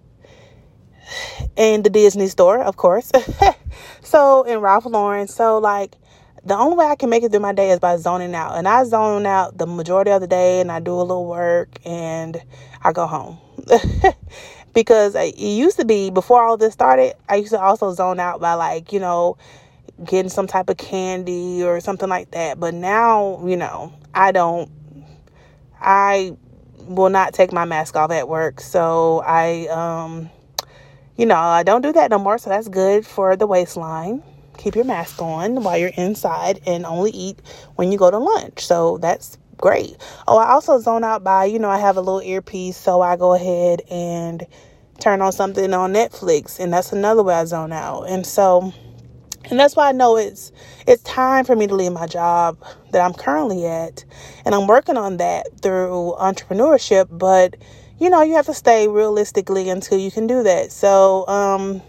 and 1.56 1.84
the 1.84 1.90
Disney 1.90 2.28
store, 2.28 2.62
of 2.62 2.76
course. 2.76 3.12
so 4.02 4.42
in 4.42 4.58
Ralph 4.60 4.86
Lauren. 4.86 5.28
So 5.28 5.58
like 5.58 5.96
the 6.46 6.56
only 6.56 6.76
way 6.76 6.86
I 6.86 6.94
can 6.94 7.10
make 7.10 7.24
it 7.24 7.32
through 7.32 7.40
my 7.40 7.52
day 7.52 7.70
is 7.70 7.80
by 7.80 7.96
zoning 7.96 8.32
out. 8.32 8.56
And 8.56 8.68
I 8.68 8.84
zone 8.84 9.26
out 9.26 9.58
the 9.58 9.66
majority 9.66 10.12
of 10.12 10.20
the 10.20 10.28
day 10.28 10.60
and 10.60 10.70
I 10.70 10.78
do 10.78 10.94
a 10.94 11.02
little 11.02 11.26
work 11.26 11.76
and 11.84 12.40
I 12.82 12.92
go 12.92 13.08
home. 13.08 13.38
because 14.72 15.16
it 15.16 15.36
used 15.36 15.76
to 15.80 15.84
be 15.84 16.08
before 16.10 16.44
all 16.44 16.56
this 16.56 16.72
started, 16.72 17.14
I 17.28 17.36
used 17.36 17.50
to 17.50 17.60
also 17.60 17.92
zone 17.92 18.20
out 18.20 18.40
by 18.40 18.54
like, 18.54 18.92
you 18.92 19.00
know, 19.00 19.38
getting 20.04 20.28
some 20.28 20.46
type 20.46 20.70
of 20.70 20.76
candy 20.76 21.64
or 21.64 21.80
something 21.80 22.08
like 22.08 22.30
that. 22.30 22.60
But 22.60 22.74
now, 22.74 23.44
you 23.44 23.56
know, 23.56 23.92
I 24.14 24.30
don't 24.30 24.70
I 25.80 26.36
will 26.78 27.10
not 27.10 27.34
take 27.34 27.52
my 27.52 27.64
mask 27.64 27.96
off 27.96 28.12
at 28.12 28.28
work. 28.28 28.60
So 28.60 29.20
I 29.26 29.66
um 29.66 30.30
you 31.16 31.26
know, 31.26 31.34
I 31.34 31.64
don't 31.64 31.82
do 31.82 31.92
that 31.92 32.10
no 32.10 32.18
more, 32.18 32.38
so 32.38 32.50
that's 32.50 32.68
good 32.68 33.04
for 33.04 33.34
the 33.34 33.48
waistline. 33.48 34.22
Keep 34.58 34.74
your 34.74 34.84
mask 34.84 35.20
on 35.20 35.62
while 35.62 35.76
you're 35.78 35.90
inside 35.96 36.60
and 36.66 36.84
only 36.84 37.10
eat 37.10 37.40
when 37.76 37.92
you 37.92 37.98
go 37.98 38.10
to 38.10 38.18
lunch. 38.18 38.66
So 38.66 38.98
that's 38.98 39.38
great. 39.56 39.96
Oh, 40.26 40.38
I 40.38 40.50
also 40.50 40.78
zone 40.78 41.04
out 41.04 41.24
by, 41.24 41.44
you 41.46 41.58
know, 41.58 41.70
I 41.70 41.78
have 41.78 41.96
a 41.96 42.00
little 42.00 42.22
earpiece, 42.22 42.76
so 42.76 43.00
I 43.00 43.16
go 43.16 43.34
ahead 43.34 43.82
and 43.90 44.46
turn 45.00 45.22
on 45.22 45.32
something 45.32 45.72
on 45.74 45.92
Netflix, 45.92 46.58
and 46.58 46.72
that's 46.72 46.92
another 46.92 47.22
way 47.22 47.34
I 47.34 47.44
zone 47.44 47.72
out. 47.72 48.04
And 48.04 48.26
so 48.26 48.72
and 49.50 49.60
that's 49.60 49.76
why 49.76 49.88
I 49.88 49.92
know 49.92 50.16
it's 50.16 50.50
it's 50.86 51.02
time 51.02 51.44
for 51.44 51.54
me 51.54 51.66
to 51.66 51.74
leave 51.74 51.92
my 51.92 52.06
job 52.06 52.58
that 52.90 53.00
I'm 53.00 53.14
currently 53.14 53.66
at. 53.66 54.04
And 54.44 54.54
I'm 54.54 54.66
working 54.66 54.96
on 54.96 55.18
that 55.18 55.46
through 55.60 56.14
entrepreneurship, 56.18 57.06
but 57.10 57.56
you 57.98 58.10
know, 58.10 58.22
you 58.22 58.34
have 58.34 58.46
to 58.46 58.54
stay 58.54 58.88
realistically 58.88 59.70
until 59.70 59.98
you 59.98 60.10
can 60.10 60.26
do 60.26 60.42
that. 60.42 60.70
So, 60.70 61.26
um, 61.28 61.80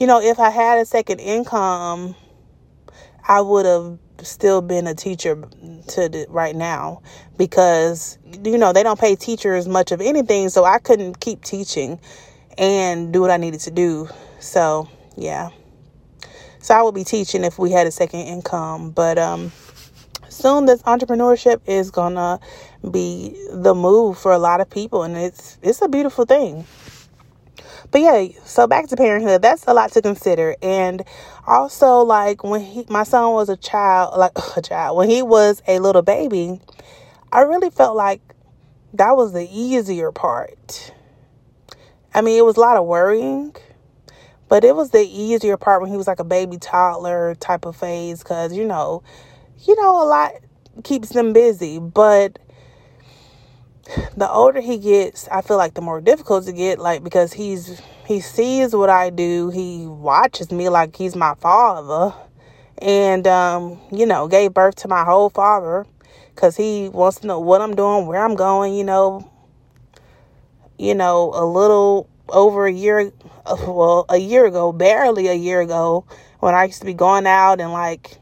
you 0.00 0.06
know, 0.06 0.20
if 0.20 0.40
I 0.40 0.48
had 0.48 0.78
a 0.78 0.86
second 0.86 1.20
income, 1.20 2.16
I 3.28 3.42
would 3.42 3.66
have 3.66 3.98
still 4.22 4.62
been 4.62 4.86
a 4.86 4.94
teacher 4.94 5.36
to 5.36 6.08
the, 6.08 6.26
right 6.30 6.56
now 6.56 7.02
because 7.36 8.18
you 8.44 8.58
know 8.58 8.72
they 8.72 8.82
don't 8.82 8.98
pay 8.98 9.14
teachers 9.14 9.68
much 9.68 9.92
of 9.92 10.00
anything, 10.00 10.48
so 10.48 10.64
I 10.64 10.78
couldn't 10.78 11.20
keep 11.20 11.44
teaching 11.44 12.00
and 12.56 13.12
do 13.12 13.20
what 13.20 13.30
I 13.30 13.36
needed 13.36 13.60
to 13.60 13.70
do. 13.70 14.08
So 14.40 14.88
yeah, 15.16 15.50
so 16.60 16.74
I 16.74 16.82
would 16.82 16.94
be 16.94 17.04
teaching 17.04 17.44
if 17.44 17.58
we 17.58 17.70
had 17.70 17.86
a 17.86 17.90
second 17.90 18.20
income, 18.20 18.92
but 18.92 19.18
um, 19.18 19.52
soon 20.30 20.64
this 20.64 20.82
entrepreneurship 20.82 21.60
is 21.66 21.90
gonna 21.90 22.40
be 22.90 23.36
the 23.52 23.74
move 23.74 24.18
for 24.18 24.32
a 24.32 24.38
lot 24.38 24.62
of 24.62 24.70
people 24.70 25.02
and 25.02 25.16
it's 25.16 25.58
it's 25.62 25.82
a 25.82 25.88
beautiful 25.88 26.24
thing 26.24 26.64
but 27.90 28.00
yeah 28.00 28.26
so 28.44 28.66
back 28.66 28.86
to 28.88 28.96
parenthood 28.96 29.42
that's 29.42 29.64
a 29.66 29.74
lot 29.74 29.90
to 29.92 30.02
consider 30.02 30.54
and 30.62 31.04
also 31.46 31.98
like 31.98 32.44
when 32.44 32.60
he 32.60 32.84
my 32.88 33.02
son 33.02 33.32
was 33.32 33.48
a 33.48 33.56
child 33.56 34.16
like 34.18 34.32
a 34.56 34.62
child 34.62 34.96
when 34.96 35.08
he 35.08 35.22
was 35.22 35.62
a 35.68 35.78
little 35.78 36.02
baby 36.02 36.60
i 37.32 37.40
really 37.40 37.70
felt 37.70 37.96
like 37.96 38.20
that 38.92 39.16
was 39.16 39.32
the 39.32 39.48
easier 39.50 40.12
part 40.12 40.92
i 42.14 42.20
mean 42.20 42.38
it 42.38 42.44
was 42.44 42.56
a 42.56 42.60
lot 42.60 42.76
of 42.76 42.86
worrying 42.86 43.54
but 44.48 44.64
it 44.64 44.74
was 44.74 44.90
the 44.90 45.06
easier 45.08 45.56
part 45.56 45.80
when 45.80 45.90
he 45.90 45.96
was 45.96 46.08
like 46.08 46.18
a 46.18 46.24
baby 46.24 46.58
toddler 46.58 47.36
type 47.36 47.64
of 47.64 47.76
phase 47.76 48.18
because 48.20 48.52
you 48.52 48.64
know 48.64 49.02
you 49.66 49.76
know, 49.76 50.02
a 50.02 50.06
lot 50.06 50.32
keeps 50.84 51.10
them 51.10 51.32
busy. 51.32 51.78
But 51.78 52.38
the 54.16 54.30
older 54.30 54.60
he 54.60 54.78
gets, 54.78 55.28
I 55.28 55.42
feel 55.42 55.56
like 55.56 55.74
the 55.74 55.80
more 55.80 56.00
difficult 56.00 56.44
to 56.46 56.52
get, 56.52 56.78
like 56.78 57.02
because 57.02 57.32
he's 57.32 57.80
he 58.06 58.20
sees 58.20 58.74
what 58.74 58.90
I 58.90 59.10
do, 59.10 59.50
he 59.50 59.86
watches 59.86 60.50
me 60.50 60.68
like 60.68 60.96
he's 60.96 61.14
my 61.14 61.34
father, 61.36 62.14
and 62.78 63.26
um, 63.26 63.80
you 63.92 64.06
know, 64.06 64.28
gave 64.28 64.54
birth 64.54 64.76
to 64.76 64.88
my 64.88 65.04
whole 65.04 65.30
father 65.30 65.86
because 66.34 66.56
he 66.56 66.88
wants 66.88 67.20
to 67.20 67.26
know 67.26 67.38
what 67.38 67.60
I'm 67.60 67.74
doing, 67.74 68.06
where 68.06 68.24
I'm 68.24 68.34
going, 68.34 68.74
you 68.74 68.84
know, 68.84 69.30
you 70.78 70.94
know, 70.94 71.32
a 71.34 71.44
little 71.44 72.08
over 72.28 72.66
a 72.66 72.72
year, 72.72 73.12
well, 73.46 74.06
a 74.08 74.16
year 74.16 74.46
ago, 74.46 74.72
barely 74.72 75.28
a 75.28 75.34
year 75.34 75.60
ago, 75.60 76.04
when 76.38 76.54
I 76.54 76.64
used 76.64 76.80
to 76.80 76.86
be 76.86 76.94
going 76.94 77.26
out 77.26 77.60
and 77.60 77.72
like 77.72 78.18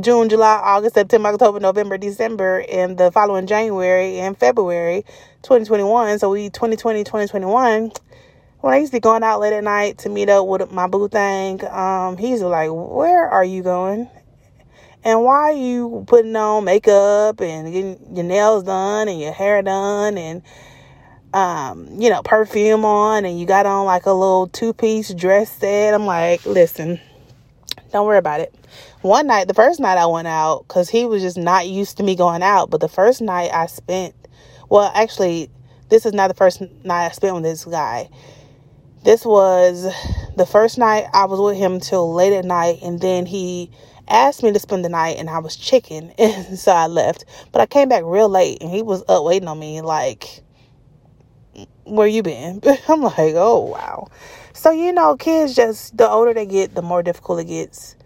June, 0.00 0.28
July, 0.28 0.60
August, 0.62 0.94
September, 0.94 1.30
October, 1.30 1.60
November, 1.60 1.96
December, 1.96 2.62
and 2.70 2.98
the 2.98 3.10
following 3.10 3.46
January 3.46 4.18
and 4.18 4.36
February 4.36 5.02
2021. 5.42 6.18
So 6.18 6.28
we 6.30 6.50
2020, 6.50 7.04
2021. 7.04 7.92
When 8.60 8.74
I 8.74 8.78
used 8.78 8.92
to 8.92 8.96
be 8.96 9.00
going 9.00 9.22
out 9.22 9.40
late 9.40 9.54
at 9.54 9.64
night 9.64 9.96
to 9.98 10.10
meet 10.10 10.28
up 10.28 10.46
with 10.46 10.70
my 10.70 10.86
boo 10.88 11.08
thing, 11.08 11.64
um, 11.70 12.18
he's 12.18 12.42
like, 12.42 12.68
Where 12.70 13.28
are 13.28 13.44
you 13.44 13.62
going? 13.62 14.10
And 15.04 15.22
why 15.22 15.34
are 15.34 15.52
you 15.52 16.04
putting 16.06 16.36
on 16.36 16.64
makeup 16.64 17.40
and 17.40 17.72
getting 17.72 18.14
your 18.14 18.26
nails 18.26 18.64
done 18.64 19.08
and 19.08 19.18
your 19.18 19.32
hair 19.32 19.62
done 19.62 20.18
and 20.18 20.42
um, 21.32 21.88
you 21.98 22.10
know, 22.10 22.22
perfume 22.22 22.84
on 22.84 23.24
and 23.24 23.40
you 23.40 23.46
got 23.46 23.64
on 23.64 23.86
like 23.86 24.04
a 24.04 24.12
little 24.12 24.48
two 24.48 24.74
piece 24.74 25.14
dress 25.14 25.50
set? 25.50 25.94
I'm 25.94 26.04
like, 26.04 26.44
listen, 26.44 27.00
don't 27.90 28.06
worry 28.06 28.18
about 28.18 28.40
it 28.40 28.54
one 29.02 29.28
night, 29.28 29.46
the 29.46 29.54
first 29.54 29.78
night 29.78 29.96
I 29.96 30.06
went 30.06 30.28
out, 30.28 30.64
because 30.66 30.90
he 30.90 31.04
was 31.04 31.22
just 31.22 31.36
not 31.36 31.68
used 31.68 31.98
to 31.98 32.02
me 32.02 32.16
going 32.16 32.42
out, 32.42 32.70
but 32.70 32.80
the 32.80 32.88
first 32.88 33.20
night 33.20 33.50
I 33.52 33.66
spent, 33.66 34.14
well, 34.68 34.90
actually, 34.94 35.50
this 35.88 36.04
is 36.04 36.12
not 36.12 36.28
the 36.28 36.34
first 36.34 36.60
night 36.60 37.06
I 37.06 37.10
spent 37.10 37.34
with 37.34 37.44
this 37.44 37.64
guy. 37.64 38.08
This 39.04 39.24
was 39.24 39.84
the 40.36 40.46
first 40.46 40.78
night 40.78 41.06
I 41.14 41.26
was 41.26 41.40
with 41.40 41.56
him 41.56 41.78
till 41.78 42.12
late 42.12 42.32
at 42.32 42.44
night, 42.44 42.80
and 42.82 43.00
then 43.00 43.24
he 43.24 43.70
asked 44.08 44.42
me 44.42 44.52
to 44.52 44.58
spend 44.58 44.84
the 44.84 44.88
night, 44.88 45.16
and 45.18 45.30
I 45.30 45.38
was 45.38 45.54
chicken, 45.54 46.12
and 46.18 46.58
so 46.58 46.72
I 46.72 46.88
left. 46.88 47.24
But 47.52 47.60
I 47.60 47.66
came 47.66 47.88
back 47.88 48.02
real 48.04 48.28
late, 48.28 48.60
and 48.60 48.70
he 48.70 48.82
was 48.82 49.04
up 49.08 49.24
waiting 49.24 49.48
on 49.48 49.60
me, 49.60 49.80
like, 49.80 50.42
where 51.84 52.08
you 52.08 52.24
been? 52.24 52.60
I'm 52.88 53.00
like, 53.00 53.34
oh 53.36 53.60
wow. 53.60 54.08
So 54.58 54.72
you 54.72 54.92
know, 54.92 55.16
kids 55.16 55.54
just 55.54 55.96
the 55.96 56.08
older 56.08 56.34
they 56.34 56.44
get, 56.44 56.74
the 56.74 56.82
more 56.82 57.02
difficult 57.02 57.40
it 57.40 57.44
gets 57.44 57.96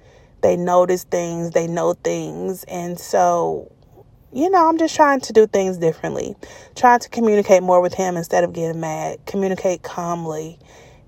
they 0.42 0.56
notice 0.56 1.04
things, 1.04 1.52
they 1.52 1.66
know 1.66 1.94
things. 1.94 2.64
And 2.64 2.98
so, 2.98 3.72
you 4.32 4.50
know, 4.50 4.68
I'm 4.68 4.76
just 4.76 4.94
trying 4.94 5.20
to 5.20 5.32
do 5.32 5.46
things 5.46 5.78
differently, 5.78 6.34
trying 6.74 6.98
to 7.00 7.08
communicate 7.08 7.62
more 7.62 7.80
with 7.80 7.94
him 7.94 8.16
instead 8.16 8.44
of 8.44 8.52
getting 8.52 8.80
mad, 8.80 9.24
communicate 9.24 9.82
calmly, 9.82 10.58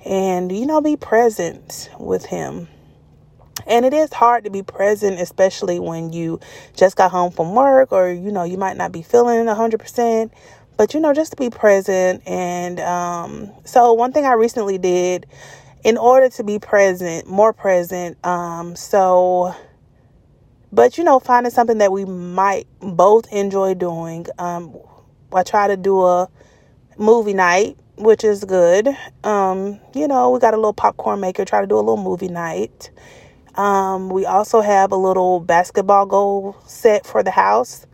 and, 0.04 0.50
you 0.50 0.66
know, 0.66 0.80
be 0.80 0.96
present 0.96 1.90
with 1.98 2.24
him. 2.24 2.68
And 3.66 3.84
it 3.84 3.94
is 3.94 4.12
hard 4.12 4.44
to 4.44 4.50
be 4.50 4.62
present, 4.62 5.20
especially 5.20 5.80
when 5.80 6.12
you 6.12 6.38
just 6.76 6.96
got 6.96 7.10
home 7.10 7.32
from 7.32 7.54
work 7.54 7.92
or, 7.92 8.10
you 8.10 8.30
know, 8.30 8.44
you 8.44 8.58
might 8.58 8.76
not 8.76 8.92
be 8.92 9.02
feeling 9.02 9.46
100%. 9.46 10.30
But, 10.76 10.94
you 10.94 11.00
know, 11.00 11.14
just 11.14 11.32
to 11.32 11.36
be 11.36 11.50
present. 11.50 12.22
And 12.26 12.80
um, 12.80 13.52
so, 13.64 13.92
one 13.92 14.12
thing 14.12 14.24
I 14.24 14.32
recently 14.32 14.78
did 14.78 15.26
in 15.84 15.98
order 15.98 16.30
to 16.30 16.42
be 16.42 16.58
present, 16.58 17.28
more 17.28 17.52
present. 17.52 18.16
Um, 18.26 18.74
so, 18.74 19.54
but 20.72 20.98
you 20.98 21.04
know, 21.04 21.20
finding 21.20 21.52
something 21.52 21.78
that 21.78 21.92
we 21.92 22.04
might 22.04 22.66
both 22.80 23.30
enjoy 23.32 23.74
doing. 23.74 24.26
Um, 24.38 24.76
I 25.32 25.42
try 25.42 25.68
to 25.68 25.76
do 25.76 26.02
a 26.04 26.28
movie 26.96 27.34
night, 27.34 27.76
which 27.96 28.24
is 28.24 28.44
good. 28.44 28.88
Um, 29.22 29.78
you 29.94 30.08
know, 30.08 30.30
we 30.30 30.40
got 30.40 30.54
a 30.54 30.56
little 30.56 30.72
popcorn 30.72 31.20
maker, 31.20 31.44
try 31.44 31.60
to 31.60 31.66
do 31.66 31.76
a 31.76 31.78
little 31.78 31.96
movie 31.96 32.28
night. 32.28 32.90
Um, 33.54 34.08
we 34.08 34.26
also 34.26 34.62
have 34.62 34.90
a 34.90 34.96
little 34.96 35.38
basketball 35.38 36.06
goal 36.06 36.56
set 36.66 37.06
for 37.06 37.22
the 37.22 37.30
house. 37.30 37.86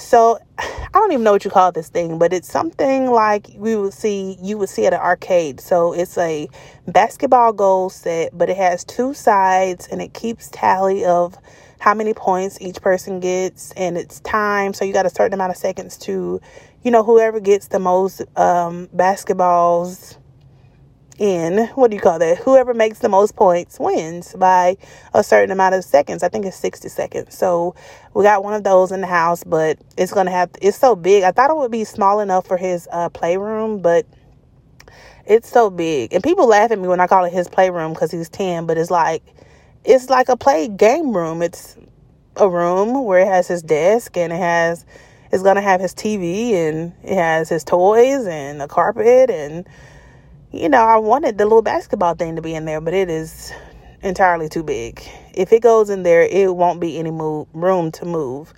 So 0.00 0.38
I 0.58 0.88
don't 0.94 1.12
even 1.12 1.22
know 1.22 1.32
what 1.32 1.44
you 1.44 1.50
call 1.50 1.72
this 1.72 1.88
thing, 1.88 2.18
but 2.18 2.32
it's 2.32 2.50
something 2.50 3.10
like 3.10 3.48
we 3.54 3.76
would 3.76 3.92
see 3.92 4.36
you 4.42 4.58
would 4.58 4.68
see 4.68 4.86
at 4.86 4.92
an 4.92 5.00
arcade. 5.00 5.60
So 5.60 5.92
it's 5.92 6.18
a 6.18 6.48
basketball 6.88 7.52
goal 7.52 7.90
set, 7.90 8.36
but 8.36 8.50
it 8.50 8.56
has 8.56 8.84
two 8.84 9.14
sides 9.14 9.86
and 9.88 10.02
it 10.02 10.12
keeps 10.14 10.48
tally 10.50 11.04
of 11.04 11.36
how 11.78 11.94
many 11.94 12.12
points 12.12 12.60
each 12.60 12.80
person 12.82 13.20
gets 13.20 13.72
and 13.72 13.96
it's 13.96 14.20
time. 14.20 14.74
So 14.74 14.84
you 14.84 14.92
got 14.92 15.06
a 15.06 15.10
certain 15.10 15.34
amount 15.34 15.52
of 15.52 15.56
seconds 15.56 15.96
to 15.98 16.40
you 16.82 16.90
know, 16.90 17.04
whoever 17.04 17.40
gets 17.40 17.68
the 17.68 17.78
most 17.78 18.22
um, 18.36 18.88
basketballs 18.96 20.16
in, 21.20 21.68
what 21.74 21.90
do 21.90 21.96
you 21.96 22.00
call 22.00 22.18
that? 22.18 22.38
Whoever 22.38 22.72
makes 22.72 23.00
the 23.00 23.08
most 23.08 23.36
points 23.36 23.78
wins 23.78 24.34
by 24.34 24.78
a 25.14 25.22
certain 25.22 25.50
amount 25.50 25.74
of 25.74 25.84
seconds. 25.84 26.22
I 26.22 26.30
think 26.30 26.46
it's 26.46 26.56
60 26.56 26.88
seconds. 26.88 27.36
So 27.36 27.74
we 28.14 28.24
got 28.24 28.42
one 28.42 28.54
of 28.54 28.64
those 28.64 28.90
in 28.90 29.02
the 29.02 29.06
house, 29.06 29.44
but 29.44 29.78
it's 29.98 30.12
to 30.12 30.30
have, 30.30 30.50
it's 30.62 30.78
so 30.78 30.96
big. 30.96 31.22
I 31.22 31.30
thought 31.30 31.50
it 31.50 31.56
would 31.56 31.70
be 31.70 31.84
small 31.84 32.20
enough 32.20 32.46
for 32.46 32.56
his 32.56 32.88
uh, 32.90 33.10
playroom, 33.10 33.82
but 33.82 34.06
it's 35.26 35.48
so 35.48 35.68
big. 35.68 36.14
And 36.14 36.24
people 36.24 36.48
laugh 36.48 36.70
at 36.70 36.78
me 36.78 36.88
when 36.88 37.00
I 37.00 37.06
call 37.06 37.24
it 37.26 37.32
his 37.32 37.48
playroom 37.48 37.92
because 37.92 38.10
he's 38.10 38.30
10, 38.30 38.66
but 38.66 38.78
it's 38.78 38.90
like, 38.90 39.22
it's 39.84 40.08
like 40.08 40.30
a 40.30 40.36
play 40.38 40.68
game 40.68 41.14
room. 41.14 41.42
It's 41.42 41.76
a 42.36 42.48
room 42.48 43.04
where 43.04 43.20
it 43.20 43.26
has 43.26 43.46
his 43.46 43.62
desk 43.62 44.16
and 44.16 44.32
it 44.32 44.38
has 44.38 44.86
it's 45.32 45.42
gonna 45.42 45.60
have 45.60 45.80
his 45.80 45.94
TV 45.94 46.54
and 46.54 46.92
it 47.04 47.14
has 47.14 47.48
his 47.48 47.62
toys 47.62 48.26
and 48.26 48.62
a 48.62 48.66
carpet 48.66 49.30
and 49.30 49.68
you 50.52 50.68
know 50.68 50.82
I 50.82 50.96
wanted 50.96 51.38
the 51.38 51.44
little 51.44 51.62
basketball 51.62 52.14
thing 52.14 52.36
to 52.36 52.42
be 52.42 52.54
in 52.54 52.64
there, 52.64 52.80
but 52.80 52.94
it 52.94 53.08
is 53.08 53.52
entirely 54.02 54.48
too 54.48 54.62
big. 54.62 55.02
If 55.34 55.52
it 55.52 55.62
goes 55.62 55.90
in 55.90 56.02
there, 56.02 56.22
it 56.22 56.54
won't 56.54 56.80
be 56.80 56.98
any 56.98 57.10
move, 57.10 57.46
room 57.52 57.92
to 57.92 58.04
move. 58.04 58.52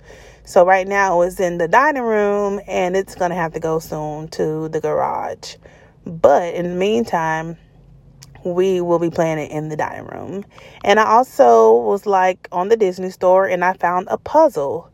So 0.45 0.65
right 0.65 0.87
now 0.87 1.21
it's 1.21 1.39
in 1.39 1.57
the 1.57 1.67
dining 1.67 2.03
room 2.03 2.59
and 2.67 2.95
it's 2.95 3.15
gonna 3.15 3.35
have 3.35 3.53
to 3.53 3.59
go 3.59 3.79
soon 3.79 4.27
to 4.29 4.69
the 4.69 4.81
garage. 4.81 5.55
But 6.05 6.53
in 6.55 6.69
the 6.69 6.75
meantime, 6.75 7.57
we 8.43 8.81
will 8.81 8.99
be 8.99 9.09
playing 9.09 9.39
it 9.39 9.51
in 9.51 9.69
the 9.69 9.77
dining 9.77 10.07
room. 10.07 10.45
And 10.83 10.99
I 10.99 11.05
also 11.05 11.77
was 11.77 12.05
like 12.05 12.47
on 12.51 12.69
the 12.69 12.75
Disney 12.75 13.09
store 13.09 13.47
and 13.47 13.63
I 13.63 13.73
found 13.73 14.07
a 14.09 14.17
puzzle. 14.17 14.91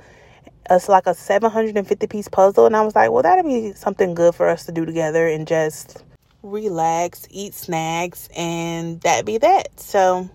It's 0.69 0.87
like 0.87 1.07
a 1.07 1.15
750 1.15 2.07
piece 2.07 2.27
puzzle. 2.27 2.67
And 2.67 2.75
I 2.75 2.81
was 2.81 2.95
like, 2.95 3.09
well, 3.09 3.23
that'll 3.23 3.43
be 3.43 3.73
something 3.73 4.13
good 4.13 4.35
for 4.35 4.47
us 4.47 4.65
to 4.65 4.71
do 4.71 4.85
together 4.85 5.27
and 5.27 5.47
just 5.47 6.03
relax, 6.43 7.27
eat 7.29 7.53
snacks, 7.53 8.29
and 8.35 9.01
that 9.01 9.25
be 9.25 9.37
that. 9.39 9.79
So, 9.79 10.29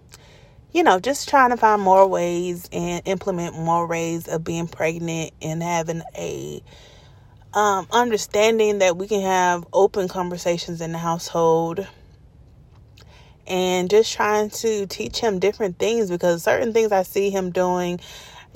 you 0.72 0.82
know, 0.82 1.00
just 1.00 1.28
trying 1.28 1.50
to 1.50 1.56
find 1.56 1.80
more 1.80 2.06
ways 2.06 2.68
and 2.72 3.02
implement 3.06 3.56
more 3.56 3.86
ways 3.86 4.28
of 4.28 4.44
being 4.44 4.68
pregnant 4.68 5.32
and 5.40 5.62
having 5.62 6.02
a 6.16 6.62
um, 7.54 7.86
understanding 7.92 8.78
that 8.78 8.96
we 8.96 9.06
can 9.06 9.22
have 9.22 9.66
open 9.72 10.08
conversations 10.08 10.80
in 10.80 10.92
the 10.92 10.98
household 10.98 11.86
and 13.46 13.90
just 13.90 14.12
trying 14.12 14.50
to 14.50 14.86
teach 14.86 15.18
him 15.18 15.38
different 15.38 15.78
things 15.78 16.10
because 16.10 16.42
certain 16.42 16.72
things 16.72 16.92
I 16.92 17.02
see 17.02 17.30
him 17.30 17.50
doing, 17.50 18.00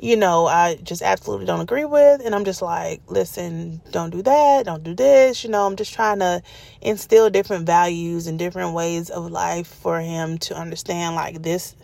you 0.00 0.16
know, 0.16 0.46
I 0.46 0.76
just 0.76 1.02
absolutely 1.02 1.46
don't 1.46 1.60
agree 1.60 1.84
with. 1.84 2.24
And 2.24 2.34
I'm 2.34 2.44
just 2.44 2.62
like, 2.62 3.02
listen, 3.06 3.80
don't 3.90 4.10
do 4.10 4.22
that, 4.22 4.66
don't 4.66 4.82
do 4.82 4.94
this. 4.94 5.42
You 5.44 5.50
know, 5.50 5.66
I'm 5.66 5.76
just 5.76 5.92
trying 5.92 6.20
to 6.20 6.42
instill 6.80 7.30
different 7.30 7.66
values 7.66 8.26
and 8.26 8.38
different 8.38 8.74
ways 8.74 9.10
of 9.10 9.30
life 9.30 9.66
for 9.66 10.00
him 10.00 10.38
to 10.38 10.54
understand 10.54 11.16
like 11.16 11.42
this, 11.42 11.74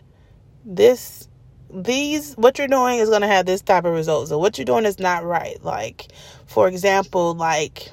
this, 0.65 1.29
these, 1.73 2.35
what 2.35 2.59
you're 2.59 2.69
doing 2.69 2.99
is 2.99 3.09
going 3.09 3.23
to 3.23 3.27
have 3.27 3.47
this 3.47 3.63
type 3.63 3.85
of 3.85 3.93
results. 3.93 4.31
So 4.31 4.39
what 4.39 4.59
you're 4.59 4.65
doing 4.65 4.85
is 4.85 4.99
not 4.99 5.25
right. 5.25 5.63
Like, 5.63 6.09
for 6.47 6.69
example, 6.69 7.35
like, 7.35 7.91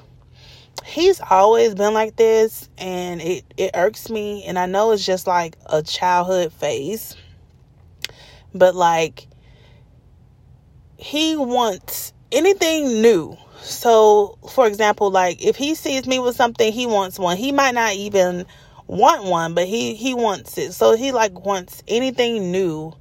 he's 0.84 1.20
always 1.20 1.74
been 1.74 1.94
like 1.94 2.16
this 2.16 2.68
and 2.76 3.20
it, 3.20 3.44
it 3.56 3.70
irks 3.74 4.10
me 4.10 4.42
and 4.44 4.58
i 4.58 4.66
know 4.66 4.90
it's 4.90 5.06
just 5.06 5.28
like 5.28 5.56
a 5.66 5.80
childhood 5.80 6.52
phase 6.52 7.14
but 8.52 8.74
like 8.74 9.28
he 11.02 11.36
wants 11.36 12.12
anything 12.30 13.02
new. 13.02 13.36
So 13.60 14.38
for 14.48 14.66
example 14.66 15.10
like 15.10 15.44
if 15.44 15.56
he 15.56 15.74
sees 15.74 16.06
me 16.06 16.18
with 16.18 16.36
something 16.36 16.72
he 16.72 16.86
wants 16.86 17.18
one. 17.18 17.36
He 17.36 17.52
might 17.52 17.74
not 17.74 17.94
even 17.94 18.46
want 18.86 19.24
one 19.24 19.54
but 19.54 19.66
he 19.66 19.94
he 19.94 20.14
wants 20.14 20.56
it. 20.58 20.72
So 20.72 20.96
he 20.96 21.12
like 21.12 21.44
wants 21.44 21.82
anything 21.88 22.52
new 22.52 22.94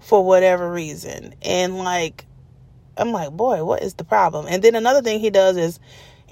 for 0.00 0.24
whatever 0.24 0.70
reason. 0.70 1.34
And 1.42 1.78
like 1.78 2.26
i'm 2.96 3.12
like 3.12 3.32
boy 3.32 3.64
what 3.64 3.82
is 3.82 3.94
the 3.94 4.04
problem? 4.04 4.46
And 4.48 4.62
then 4.62 4.74
another 4.74 5.02
thing 5.02 5.20
he 5.20 5.30
does 5.30 5.56
is 5.56 5.78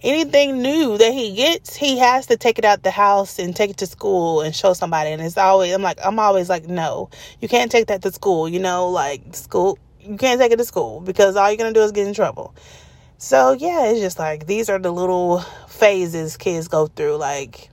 anything 0.02 0.62
new 0.62 0.98
that 0.98 1.12
he 1.12 1.34
gets, 1.34 1.76
he 1.76 1.98
has 1.98 2.26
to 2.26 2.36
take 2.36 2.58
it 2.58 2.64
out 2.64 2.82
the 2.82 2.90
house 2.90 3.38
and 3.38 3.54
take 3.54 3.70
it 3.70 3.76
to 3.78 3.86
school 3.86 4.40
and 4.40 4.54
show 4.54 4.72
somebody. 4.72 5.10
And 5.10 5.22
it's 5.22 5.36
always, 5.36 5.72
I'm 5.72 5.82
like, 5.82 5.98
I'm 6.04 6.18
always 6.18 6.48
like, 6.48 6.66
no, 6.66 7.10
you 7.40 7.48
can't 7.48 7.70
take 7.70 7.86
that 7.86 8.02
to 8.02 8.12
school. 8.12 8.48
You 8.48 8.58
know, 8.58 8.88
like 8.88 9.36
school, 9.36 9.78
you 10.04 10.16
can't 10.16 10.40
take 10.40 10.52
it 10.52 10.56
to 10.56 10.64
school 10.64 11.00
because 11.00 11.36
all 11.36 11.50
you're 11.50 11.66
to 11.66 11.72
do 11.72 11.82
is 11.82 11.92
get 11.92 12.06
in 12.06 12.14
trouble. 12.14 12.54
So, 13.18 13.52
yeah, 13.52 13.86
it's 13.86 14.00
just 14.00 14.18
like 14.18 14.46
these 14.46 14.68
are 14.68 14.78
the 14.78 14.92
little 14.92 15.40
phases 15.68 16.36
kids 16.36 16.68
go 16.68 16.88
through. 16.88 17.16
Like, 17.16 17.70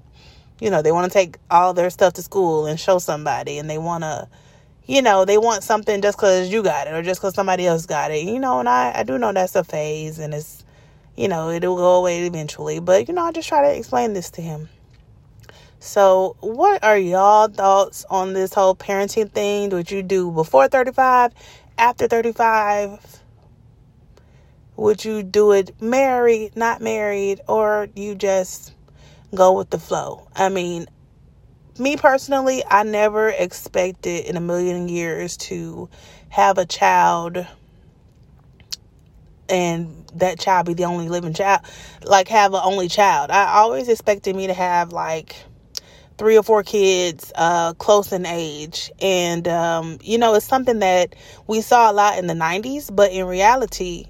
you 0.61 0.69
know, 0.69 0.81
they 0.81 0.91
want 0.91 1.11
to 1.11 1.17
take 1.17 1.37
all 1.49 1.73
their 1.73 1.89
stuff 1.89 2.13
to 2.13 2.21
school 2.21 2.67
and 2.67 2.79
show 2.79 2.99
somebody, 2.99 3.57
and 3.57 3.69
they 3.69 3.79
want 3.79 4.03
to, 4.03 4.27
you 4.85 5.01
know, 5.01 5.25
they 5.25 5.37
want 5.37 5.63
something 5.63 6.01
just 6.01 6.17
because 6.17 6.51
you 6.51 6.61
got 6.61 6.87
it 6.87 6.93
or 6.93 7.01
just 7.01 7.19
because 7.19 7.33
somebody 7.33 7.65
else 7.65 7.85
got 7.85 8.11
it, 8.11 8.25
you 8.25 8.39
know, 8.39 8.59
and 8.59 8.69
I, 8.69 8.91
I 8.95 9.03
do 9.03 9.17
know 9.17 9.33
that's 9.33 9.55
a 9.55 9.63
phase 9.63 10.19
and 10.19 10.33
it's, 10.33 10.63
you 11.15 11.27
know, 11.27 11.49
it'll 11.49 11.75
go 11.75 11.95
away 11.95 12.25
eventually. 12.25 12.79
But, 12.79 13.07
you 13.07 13.13
know, 13.13 13.23
I 13.23 13.31
just 13.31 13.47
try 13.47 13.61
to 13.61 13.77
explain 13.77 14.13
this 14.13 14.29
to 14.31 14.41
him. 14.41 14.69
So, 15.81 16.35
what 16.41 16.83
are 16.83 16.97
y'all 16.97 17.47
thoughts 17.47 18.03
on 18.09 18.33
this 18.33 18.53
whole 18.53 18.75
parenting 18.75 19.31
thing? 19.31 19.69
What 19.69 19.89
you 19.89 20.03
do 20.03 20.29
before 20.29 20.67
35, 20.67 21.33
after 21.79 22.07
35? 22.07 23.23
Would 24.75 25.03
you 25.03 25.23
do 25.23 25.51
it 25.53 25.81
married, 25.81 26.55
not 26.55 26.81
married, 26.81 27.41
or 27.47 27.87
you 27.95 28.15
just 28.15 28.73
go 29.33 29.57
with 29.57 29.69
the 29.69 29.79
flow? 29.79 30.27
I 30.35 30.49
mean, 30.49 30.87
me 31.77 31.97
personally, 31.97 32.63
I 32.69 32.83
never 32.83 33.29
expected 33.29 34.25
in 34.25 34.37
a 34.37 34.41
million 34.41 34.89
years 34.89 35.37
to 35.37 35.89
have 36.29 36.57
a 36.57 36.65
child 36.65 37.45
and 39.49 40.05
that 40.15 40.39
child 40.39 40.67
be 40.67 40.73
the 40.75 40.83
only 40.83 41.09
living 41.09 41.33
child, 41.33 41.61
like 42.03 42.27
have 42.27 42.53
an 42.53 42.61
only 42.63 42.87
child. 42.87 43.31
I 43.31 43.57
always 43.57 43.89
expected 43.89 44.35
me 44.35 44.47
to 44.47 44.53
have 44.53 44.91
like 44.91 45.35
three 46.19 46.37
or 46.37 46.43
four 46.43 46.61
kids 46.61 47.31
uh, 47.35 47.73
close 47.75 48.11
in 48.11 48.25
age. 48.25 48.91
And, 49.01 49.47
um, 49.47 49.97
you 50.03 50.17
know, 50.17 50.35
it's 50.35 50.45
something 50.45 50.79
that 50.79 51.15
we 51.47 51.61
saw 51.61 51.89
a 51.89 51.93
lot 51.93 52.19
in 52.19 52.27
the 52.27 52.33
90s, 52.33 52.93
but 52.93 53.11
in 53.11 53.25
reality, 53.25 54.05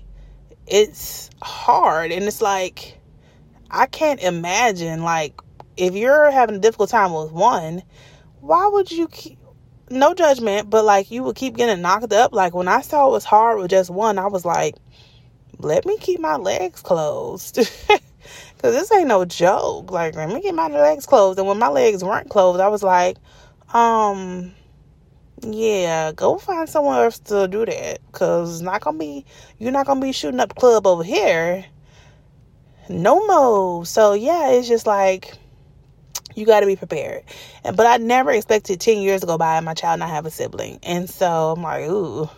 it's 0.67 1.29
hard. 1.41 2.11
And 2.11 2.25
it's 2.25 2.41
like, 2.41 2.99
I 3.69 3.85
can't 3.85 4.21
imagine, 4.21 5.03
like, 5.03 5.39
if 5.77 5.93
you're 5.93 6.31
having 6.31 6.55
a 6.55 6.59
difficult 6.59 6.89
time 6.89 7.13
with 7.13 7.31
one, 7.31 7.83
why 8.41 8.67
would 8.67 8.91
you 8.91 9.07
keep, 9.07 9.37
no 9.91 10.13
judgment, 10.13 10.69
but 10.69 10.85
like 10.85 11.09
you 11.09 11.23
would 11.23 11.35
keep 11.35 11.55
getting 11.55 11.81
knocked 11.81 12.13
up. 12.13 12.33
Like 12.33 12.53
when 12.53 12.67
I 12.67 12.81
saw 12.81 13.07
it 13.07 13.11
was 13.11 13.25
hard 13.25 13.59
with 13.59 13.71
just 13.71 13.89
one, 13.89 14.19
I 14.19 14.27
was 14.27 14.45
like, 14.45 14.75
let 15.57 15.85
me 15.85 15.97
keep 15.97 16.19
my 16.19 16.35
legs 16.35 16.81
closed. 16.81 17.59
Because 18.59 18.75
this 18.75 18.91
ain't 18.91 19.07
no 19.07 19.23
joke. 19.23 19.89
Like, 19.89 20.15
let 20.15 20.27
me 20.27 20.41
get 20.41 20.53
my 20.53 20.67
legs 20.67 21.05
closed. 21.05 21.39
And 21.39 21.47
when 21.47 21.57
my 21.57 21.69
legs 21.69 22.03
weren't 22.03 22.27
closed, 22.27 22.59
I 22.59 22.67
was 22.67 22.83
like, 22.83 23.15
um, 23.73 24.51
yeah, 25.41 26.11
go 26.11 26.37
find 26.37 26.67
somewhere 26.67 27.05
else 27.05 27.19
to 27.19 27.47
do 27.47 27.65
that. 27.65 27.99
Because 28.07 28.61
not 28.61 28.81
to 28.81 28.91
be, 28.91 29.25
you're 29.59 29.71
not 29.71 29.85
to 29.85 29.95
be 29.95 30.11
shooting 30.11 30.41
up 30.41 30.55
club 30.55 30.85
over 30.85 31.05
here. 31.05 31.63
No 32.89 33.25
more. 33.27 33.85
So, 33.85 34.11
yeah, 34.11 34.49
it's 34.49 34.67
just 34.67 34.85
like, 34.85 35.37
you 36.35 36.45
got 36.45 36.59
to 36.59 36.65
be 36.65 36.75
prepared. 36.75 37.23
And, 37.63 37.77
but 37.77 37.85
I 37.85 37.95
never 37.95 38.29
expected 38.29 38.81
10 38.81 38.97
years 38.97 39.21
to 39.21 39.27
go 39.27 39.37
by 39.37 39.55
and 39.55 39.65
my 39.65 39.73
child 39.73 39.99
not 40.01 40.09
have 40.09 40.25
a 40.25 40.31
sibling. 40.31 40.79
And 40.83 41.09
so 41.09 41.53
I'm 41.55 41.63
like, 41.63 41.89
ooh, 41.89 42.29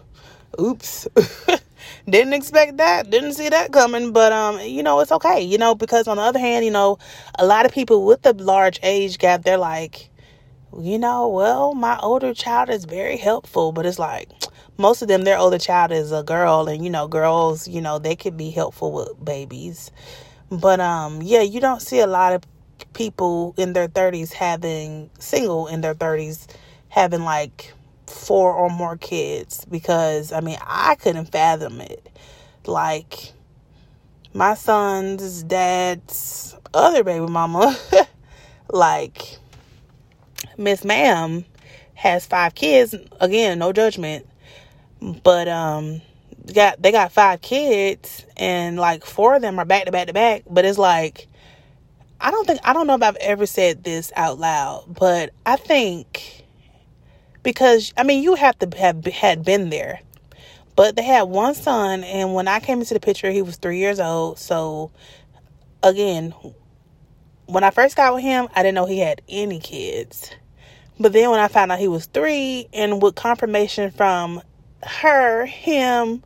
oops. 0.59 1.07
didn't 2.09 2.33
expect 2.33 2.77
that 2.77 3.09
didn't 3.09 3.33
see 3.33 3.49
that 3.49 3.71
coming 3.71 4.11
but 4.11 4.31
um 4.31 4.59
you 4.59 4.83
know 4.83 4.99
it's 4.99 5.11
okay 5.11 5.41
you 5.41 5.57
know 5.57 5.75
because 5.75 6.07
on 6.07 6.17
the 6.17 6.23
other 6.23 6.39
hand 6.39 6.65
you 6.65 6.71
know 6.71 6.97
a 7.39 7.45
lot 7.45 7.65
of 7.65 7.71
people 7.71 8.05
with 8.05 8.21
the 8.21 8.33
large 8.33 8.79
age 8.83 9.17
gap 9.17 9.43
they're 9.43 9.57
like 9.57 10.09
you 10.79 10.97
know 10.97 11.27
well 11.27 11.73
my 11.73 11.97
older 11.99 12.33
child 12.33 12.69
is 12.69 12.85
very 12.85 13.17
helpful 13.17 13.71
but 13.71 13.85
it's 13.85 13.99
like 13.99 14.29
most 14.81 15.01
of 15.01 15.07
them 15.07 15.23
their 15.23 15.37
older 15.37 15.59
child 15.59 15.91
is 15.91 16.11
a 16.11 16.23
girl 16.23 16.67
and 16.67 16.83
you 16.83 16.89
know 16.89 17.07
girls 17.07 17.67
you 17.67 17.79
know 17.79 17.99
they 17.99 18.15
could 18.15 18.35
be 18.35 18.49
helpful 18.49 18.91
with 18.91 19.23
babies. 19.23 19.91
But 20.49 20.79
um 20.79 21.21
yeah 21.21 21.41
you 21.41 21.61
don't 21.61 21.81
see 21.81 21.99
a 21.99 22.07
lot 22.07 22.33
of 22.33 22.43
people 22.93 23.53
in 23.57 23.73
their 23.73 23.87
30s 23.87 24.33
having 24.33 25.09
single 25.19 25.67
in 25.67 25.81
their 25.81 25.93
30s 25.93 26.47
having 26.89 27.21
like 27.21 27.73
four 28.11 28.53
or 28.53 28.69
more 28.69 28.97
kids 28.97 29.65
because 29.65 30.31
I 30.31 30.41
mean, 30.41 30.57
I 30.65 30.95
couldn't 30.95 31.31
fathom 31.31 31.81
it. 31.81 32.09
Like, 32.65 33.33
my 34.33 34.53
son's 34.53 35.43
dad's 35.43 36.55
other 36.73 37.03
baby 37.03 37.25
mama, 37.25 37.75
like, 38.69 39.37
Miss 40.57 40.83
Ma'am 40.83 41.45
has 41.95 42.25
five 42.25 42.55
kids. 42.55 42.95
Again, 43.19 43.59
no 43.59 43.73
judgment. 43.73 44.27
But, 45.23 45.47
um, 45.47 46.01
got 46.53 46.81
they 46.81 46.91
got 46.91 47.11
five 47.11 47.41
kids 47.41 48.25
and 48.37 48.77
like 48.77 49.05
four 49.05 49.35
of 49.35 49.41
them 49.41 49.59
are 49.59 49.65
back 49.65 49.85
to 49.85 49.91
back 49.91 50.07
to 50.07 50.13
back 50.13 50.43
but 50.49 50.65
it's 50.65 50.77
like 50.77 51.27
i 52.19 52.31
don't 52.31 52.45
think 52.45 52.59
i 52.63 52.73
don't 52.73 52.87
know 52.87 52.95
if 52.95 53.03
i've 53.03 53.15
ever 53.17 53.45
said 53.45 53.83
this 53.83 54.11
out 54.15 54.39
loud 54.39 54.83
but 54.87 55.31
i 55.45 55.55
think 55.55 56.40
because 57.43 57.93
i 57.97 58.03
mean 58.03 58.23
you 58.23 58.35
have 58.35 58.57
to 58.59 58.77
have 58.77 59.05
had 59.05 59.43
been 59.43 59.69
there. 59.69 60.01
But 60.75 60.95
they 60.95 61.03
had 61.03 61.23
one 61.23 61.55
son 61.55 62.03
and 62.03 62.33
when 62.33 62.47
i 62.47 62.59
came 62.59 62.79
into 62.79 62.93
the 62.93 62.99
picture 62.99 63.31
he 63.31 63.41
was 63.41 63.57
three 63.57 63.79
years 63.79 63.99
old. 63.99 64.39
So 64.39 64.91
again 65.83 66.33
when 67.47 67.63
i 67.63 67.71
first 67.71 67.95
got 67.97 68.13
with 68.13 68.23
him 68.23 68.47
i 68.55 68.63
didn't 68.63 68.75
know 68.75 68.85
he 68.85 68.99
had 68.99 69.21
any 69.29 69.59
kids. 69.59 70.31
But 70.99 71.13
then 71.13 71.29
when 71.31 71.39
i 71.39 71.47
found 71.47 71.71
out 71.71 71.79
he 71.79 71.87
was 71.87 72.07
three 72.07 72.67
and 72.73 73.01
with 73.01 73.15
confirmation 73.15 73.91
from 73.91 74.41
her, 74.83 75.45
him, 75.45 76.23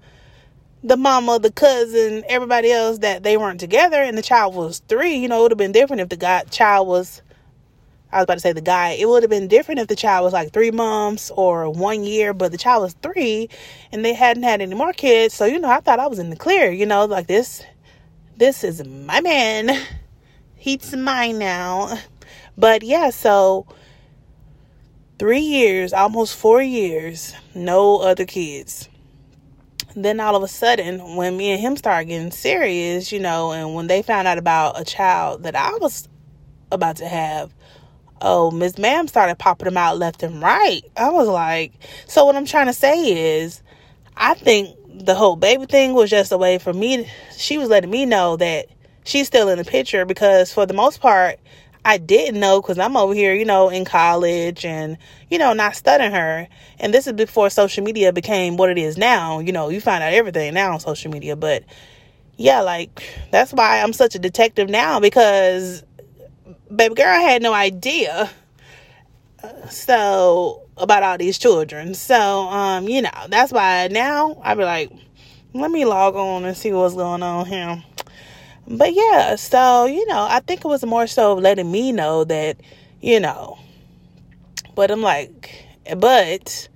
the 0.84 0.98
mama, 0.98 1.40
the 1.40 1.52
cousin, 1.52 2.24
everybody 2.30 2.72
else 2.72 3.00
that 3.00 3.24
they 3.24 3.38
weren't 3.38 3.60
together 3.60 4.02
and 4.02 4.18
the 4.18 4.22
child 4.22 4.56
was 4.56 4.80
three, 4.88 5.16
you 5.16 5.28
know, 5.28 5.40
it 5.40 5.42
would 5.44 5.52
have 5.52 5.58
been 5.58 5.72
different 5.72 6.02
if 6.02 6.10
the 6.10 6.18
guy 6.18 6.44
child 6.44 6.88
was 6.88 7.22
I 8.16 8.20
was 8.20 8.24
about 8.24 8.36
to 8.36 8.40
say 8.40 8.54
the 8.54 8.62
guy, 8.62 8.92
it 8.92 9.10
would 9.10 9.24
have 9.24 9.30
been 9.30 9.50
different 9.50 9.82
if 9.82 9.88
the 9.90 9.96
child 9.96 10.24
was 10.24 10.32
like 10.32 10.54
three 10.54 10.72
months 10.72 11.32
or 11.36 11.70
one 11.70 12.06
year, 12.06 12.34
but 12.34 12.54
the 12.54 12.58
child 12.58 12.84
was 12.84 12.94
three 12.94 13.50
and 13.92 14.06
they 14.06 14.14
hadn't 14.14 14.44
had 14.44 14.62
any 14.62 14.74
more 14.74 14.94
kids. 14.94 15.34
So, 15.34 15.44
you 15.44 15.60
know, 15.60 15.70
I 15.70 15.82
thought 15.82 16.00
I 16.00 16.08
was 16.08 16.18
in 16.18 16.30
the 16.30 16.38
clear, 16.38 16.72
you 16.72 16.86
know, 16.86 17.04
like 17.04 17.28
this 17.28 17.62
this 18.38 18.64
is 18.64 18.86
my 18.88 19.20
man. 19.20 19.86
He's 20.56 20.96
mine 20.96 21.40
now. 21.40 22.00
But 22.58 22.84
yeah, 22.84 23.10
so 23.10 23.68
three 25.20 25.40
years, 25.40 25.92
almost 25.92 26.38
four 26.38 26.62
years, 26.62 27.34
no 27.54 28.00
other 28.00 28.26
kids. 28.26 28.88
Then 29.94 30.22
all 30.22 30.38
of 30.38 30.44
a 30.44 30.48
sudden, 30.48 31.18
when 31.18 31.36
me 31.36 31.52
and 31.52 31.60
him 31.60 31.76
started 31.76 32.06
getting 32.08 32.32
serious, 32.32 33.12
you 33.12 33.20
know, 33.20 33.52
and 33.52 33.76
when 33.76 33.88
they 33.88 34.02
found 34.02 34.26
out 34.26 34.38
about 34.38 34.80
a 34.80 34.86
child 34.86 35.44
that 35.44 35.56
I 35.56 35.72
was 35.82 36.08
about 36.72 36.98
to 36.98 37.08
have, 37.08 37.54
oh, 38.26 38.50
Miss 38.50 38.80
Ma'am 38.80 39.08
started 39.08 39.38
popping 39.38 39.66
them 39.66 39.78
out 39.78 40.00
left 40.00 40.24
and 40.24 40.42
right. 40.42 40.82
I 40.98 41.12
was 41.12 41.28
like, 41.28 41.74
so 42.08 42.26
what 42.26 42.36
I'm 42.36 42.48
trying 42.48 42.66
to 42.66 42.74
say 42.74 43.38
is, 43.40 43.62
I 44.18 44.34
think 44.34 44.76
the 45.06 45.14
whole 45.14 45.36
baby 45.36 45.68
thing 45.68 45.94
was 45.94 46.10
just 46.10 46.32
a 46.32 46.38
way 46.38 46.58
for 46.58 46.74
me. 46.74 47.08
She 47.38 47.60
was 47.60 47.70
letting 47.70 47.92
me 47.92 48.06
know 48.08 48.36
that 48.38 48.66
she's 49.04 49.28
still 49.28 49.48
in 49.50 49.60
the 49.60 49.64
picture 49.64 50.06
because 50.06 50.52
for 50.52 50.66
the 50.66 50.74
most 50.74 51.02
part, 51.02 51.40
I 51.86 52.00
didn't 52.00 52.40
know 52.40 52.62
because 52.62 52.80
I'm 52.80 52.98
over 52.98 53.14
here, 53.14 53.36
you 53.36 53.46
know, 53.46 53.70
in 53.70 53.86
college 53.86 54.66
and, 54.66 54.98
you 55.30 55.38
know, 55.38 55.54
not 55.54 55.76
studying 55.76 56.12
her. 56.12 56.48
And 56.80 56.92
this 56.92 57.06
is 57.06 57.14
before 57.14 57.52
social 57.52 57.84
media 57.84 58.12
became 58.12 58.58
what 58.58 58.72
it 58.72 58.80
is 58.80 58.98
now. 58.98 59.38
You 59.38 59.52
know, 59.52 59.70
you 59.70 59.80
find 59.80 60.04
out 60.04 60.14
everything 60.14 60.56
now 60.56 60.74
on 60.74 60.80
social 60.80 61.12
media. 61.12 61.36
But 61.36 61.64
yeah, 62.38 62.62
like, 62.62 63.04
that's 63.30 63.54
why 63.54 63.82
I'm 63.82 63.94
such 63.94 64.16
a 64.16 64.20
detective 64.20 64.68
now 64.68 65.00
because 65.00 65.84
baby 66.74 66.96
girl 66.96 67.06
had 67.06 67.42
no 67.42 67.54
idea. 67.54 68.30
So, 69.70 70.64
about 70.78 71.04
all 71.04 71.18
these 71.18 71.38
children. 71.38 71.94
So, 71.94 72.16
um, 72.16 72.88
you 72.88 73.02
know, 73.02 73.12
that's 73.30 73.52
why 73.52 73.88
now 73.92 74.42
I'd 74.44 74.58
be 74.58 74.64
like, 74.64 74.92
let 75.54 75.70
me 75.72 75.86
log 75.86 76.16
on 76.16 76.46
and 76.46 76.58
see 76.58 76.74
what's 76.74 76.96
going 76.96 77.22
on 77.22 77.46
here 77.46 77.84
but 78.68 78.94
yeah, 78.94 79.36
so, 79.36 79.86
you 79.86 80.06
know, 80.08 80.26
I 80.28 80.40
think 80.40 80.66
it 80.66 80.68
was 80.68 80.84
more 80.84 81.06
so 81.06 81.36
letting 81.36 81.72
me 81.72 81.92
know 81.92 82.24
that, 82.24 82.58
you 83.00 83.20
know, 83.20 83.60
but 84.74 84.90
I'm 84.90 85.02
like, 85.02 85.68
but 85.98 86.68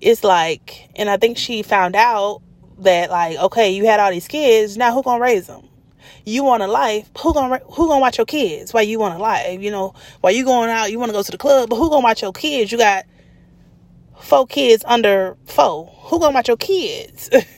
it's 0.00 0.24
like, 0.24 0.88
and 0.96 1.10
I 1.10 1.18
think 1.18 1.36
she 1.36 1.62
found 1.62 1.96
out 1.96 2.40
that 2.78 3.10
like, 3.10 3.36
okay, 3.36 3.70
you 3.70 3.84
had 3.84 4.00
all 4.00 4.10
these 4.10 4.28
kids, 4.28 4.78
now 4.78 4.94
who 4.94 5.02
gonna 5.02 5.22
raise 5.22 5.46
them? 5.46 5.68
You 6.26 6.42
want 6.42 6.62
a 6.62 6.66
life, 6.66 7.08
who 7.18 7.32
gonna 7.32 7.60
who 7.70 7.86
gonna 7.86 8.00
watch 8.00 8.18
your 8.18 8.26
kids? 8.26 8.74
Why 8.74 8.82
you 8.82 8.98
want 8.98 9.14
a 9.14 9.18
life? 9.18 9.62
You 9.62 9.70
know, 9.70 9.94
while 10.20 10.32
you 10.32 10.44
going 10.44 10.70
out, 10.70 10.90
you 10.90 10.98
want 10.98 11.10
to 11.10 11.12
go 11.12 11.22
to 11.22 11.30
the 11.30 11.38
club, 11.38 11.70
but 11.70 11.76
who 11.76 11.88
gonna 11.88 12.02
watch 12.02 12.20
your 12.20 12.32
kids? 12.32 12.72
You 12.72 12.78
got 12.78 13.04
four 14.20 14.46
kids 14.46 14.84
under 14.86 15.36
four. 15.44 15.86
Who 15.86 16.18
gonna 16.18 16.34
watch 16.34 16.48
your 16.48 16.56
kids? 16.56 17.30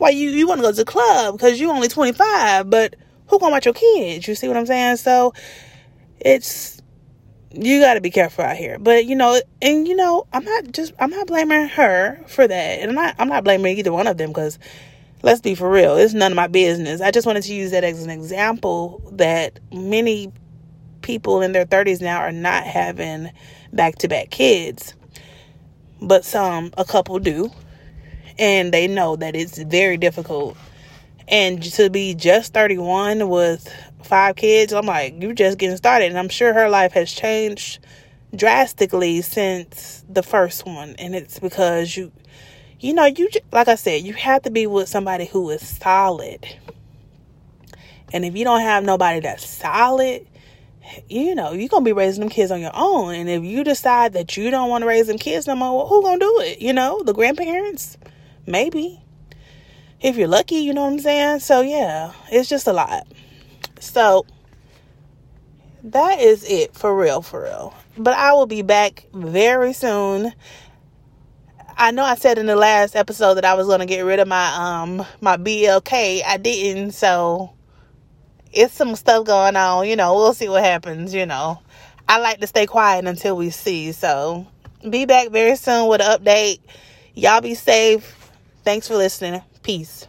why 0.00 0.08
you 0.08 0.30
you 0.30 0.48
want 0.48 0.58
to 0.58 0.62
go 0.62 0.70
to 0.70 0.76
the 0.76 0.84
club 0.84 1.34
because 1.34 1.60
you 1.60 1.70
only 1.70 1.86
25 1.86 2.70
but 2.70 2.96
who 3.28 3.38
gonna 3.38 3.52
watch 3.52 3.66
your 3.66 3.74
kids 3.74 4.26
you 4.26 4.34
see 4.34 4.48
what 4.48 4.56
i'm 4.56 4.66
saying 4.66 4.96
so 4.96 5.32
it's 6.18 6.80
you 7.52 7.80
got 7.80 7.94
to 7.94 8.00
be 8.00 8.10
careful 8.10 8.44
out 8.44 8.56
here 8.56 8.78
but 8.78 9.04
you 9.04 9.14
know 9.14 9.40
and 9.60 9.86
you 9.86 9.94
know 9.94 10.26
i'm 10.32 10.44
not 10.44 10.72
just 10.72 10.92
i'm 11.00 11.10
not 11.10 11.26
blaming 11.26 11.68
her 11.68 12.18
for 12.26 12.48
that 12.48 12.78
and 12.78 12.90
i'm 12.90 12.94
not 12.94 13.14
i'm 13.18 13.28
not 13.28 13.44
blaming 13.44 13.76
either 13.76 13.92
one 13.92 14.06
of 14.06 14.16
them 14.16 14.30
because 14.30 14.58
let's 15.22 15.40
be 15.40 15.54
for 15.54 15.70
real 15.70 15.96
it's 15.96 16.14
none 16.14 16.32
of 16.32 16.36
my 16.36 16.48
business 16.48 17.00
i 17.00 17.10
just 17.10 17.26
wanted 17.26 17.42
to 17.42 17.54
use 17.54 17.70
that 17.72 17.84
as 17.84 18.02
an 18.02 18.10
example 18.10 19.02
that 19.12 19.58
many 19.72 20.32
people 21.02 21.42
in 21.42 21.52
their 21.52 21.66
30s 21.66 22.00
now 22.00 22.18
are 22.18 22.32
not 22.32 22.64
having 22.64 23.30
back-to-back 23.72 24.30
kids 24.30 24.94
but 26.00 26.24
some 26.24 26.70
a 26.78 26.84
couple 26.84 27.18
do 27.18 27.50
and 28.40 28.72
they 28.72 28.88
know 28.88 29.16
that 29.16 29.36
it's 29.36 29.58
very 29.58 29.98
difficult. 29.98 30.56
And 31.28 31.62
to 31.74 31.90
be 31.90 32.14
just 32.14 32.54
31 32.54 33.28
with 33.28 33.72
five 34.02 34.34
kids, 34.34 34.72
I'm 34.72 34.86
like, 34.86 35.22
you're 35.22 35.34
just 35.34 35.58
getting 35.58 35.76
started. 35.76 36.06
And 36.06 36.18
I'm 36.18 36.30
sure 36.30 36.54
her 36.54 36.68
life 36.68 36.92
has 36.92 37.12
changed 37.12 37.80
drastically 38.34 39.20
since 39.20 40.04
the 40.08 40.22
first 40.22 40.66
one. 40.66 40.96
And 40.98 41.14
it's 41.14 41.38
because 41.38 41.96
you, 41.96 42.10
you 42.80 42.94
know, 42.94 43.04
you, 43.04 43.28
like 43.52 43.68
I 43.68 43.74
said, 43.74 44.02
you 44.02 44.14
have 44.14 44.42
to 44.42 44.50
be 44.50 44.66
with 44.66 44.88
somebody 44.88 45.26
who 45.26 45.50
is 45.50 45.66
solid. 45.66 46.46
And 48.12 48.24
if 48.24 48.34
you 48.34 48.44
don't 48.44 48.62
have 48.62 48.82
nobody 48.84 49.20
that's 49.20 49.48
solid, 49.48 50.26
you 51.08 51.34
know, 51.34 51.52
you're 51.52 51.68
to 51.68 51.80
be 51.82 51.92
raising 51.92 52.20
them 52.20 52.30
kids 52.30 52.50
on 52.50 52.60
your 52.60 52.72
own. 52.74 53.14
And 53.14 53.28
if 53.28 53.44
you 53.44 53.62
decide 53.62 54.14
that 54.14 54.36
you 54.36 54.50
don't 54.50 54.70
want 54.70 54.82
to 54.82 54.88
raise 54.88 55.06
them 55.06 55.18
kids 55.18 55.46
no 55.46 55.54
more, 55.54 55.76
well, 55.76 55.86
who 55.86 56.02
to 56.02 56.18
do 56.18 56.40
it? 56.40 56.60
You 56.60 56.72
know, 56.72 57.02
the 57.02 57.12
grandparents? 57.12 57.98
Maybe. 58.46 59.00
If 60.00 60.16
you're 60.16 60.28
lucky, 60.28 60.56
you 60.56 60.72
know 60.72 60.82
what 60.82 60.94
I'm 60.94 60.98
saying? 60.98 61.40
So, 61.40 61.60
yeah, 61.60 62.12
it's 62.32 62.48
just 62.48 62.66
a 62.66 62.72
lot. 62.72 63.06
So, 63.78 64.24
that 65.84 66.20
is 66.20 66.44
it 66.44 66.74
for 66.74 66.96
real, 66.98 67.20
for 67.20 67.42
real. 67.42 67.74
But 67.98 68.14
I 68.14 68.32
will 68.32 68.46
be 68.46 68.62
back 68.62 69.06
very 69.12 69.72
soon. 69.74 70.32
I 71.82 71.92
know 71.92 72.04
I 72.04 72.14
said 72.14 72.36
in 72.36 72.44
the 72.44 72.56
last 72.56 72.94
episode 72.94 73.36
that 73.36 73.46
I 73.46 73.54
was 73.54 73.66
to 73.66 73.86
get 73.86 74.02
rid 74.02 74.20
of 74.20 74.28
my 74.28 74.52
um 74.54 75.06
my 75.22 75.38
BLK. 75.38 76.22
I 76.22 76.36
didn't, 76.36 76.90
so 76.90 77.54
it's 78.52 78.74
some 78.74 78.94
stuff 78.96 79.24
going 79.24 79.56
on, 79.56 79.88
you 79.88 79.96
know. 79.96 80.12
We'll 80.12 80.34
see 80.34 80.50
what 80.50 80.62
happens, 80.62 81.14
you 81.14 81.24
know. 81.24 81.58
I 82.06 82.18
like 82.18 82.40
to 82.40 82.46
stay 82.46 82.66
quiet 82.66 83.06
until 83.06 83.34
we 83.34 83.48
see. 83.48 83.92
So, 83.92 84.46
be 84.90 85.06
back 85.06 85.30
very 85.30 85.56
soon 85.56 85.88
with 85.88 86.02
an 86.02 86.18
update. 86.20 86.58
Y'all 87.14 87.40
be 87.40 87.54
safe. 87.54 88.30
Thanks 88.62 88.86
for 88.86 88.96
listening. 88.96 89.40
Peace. 89.62 90.06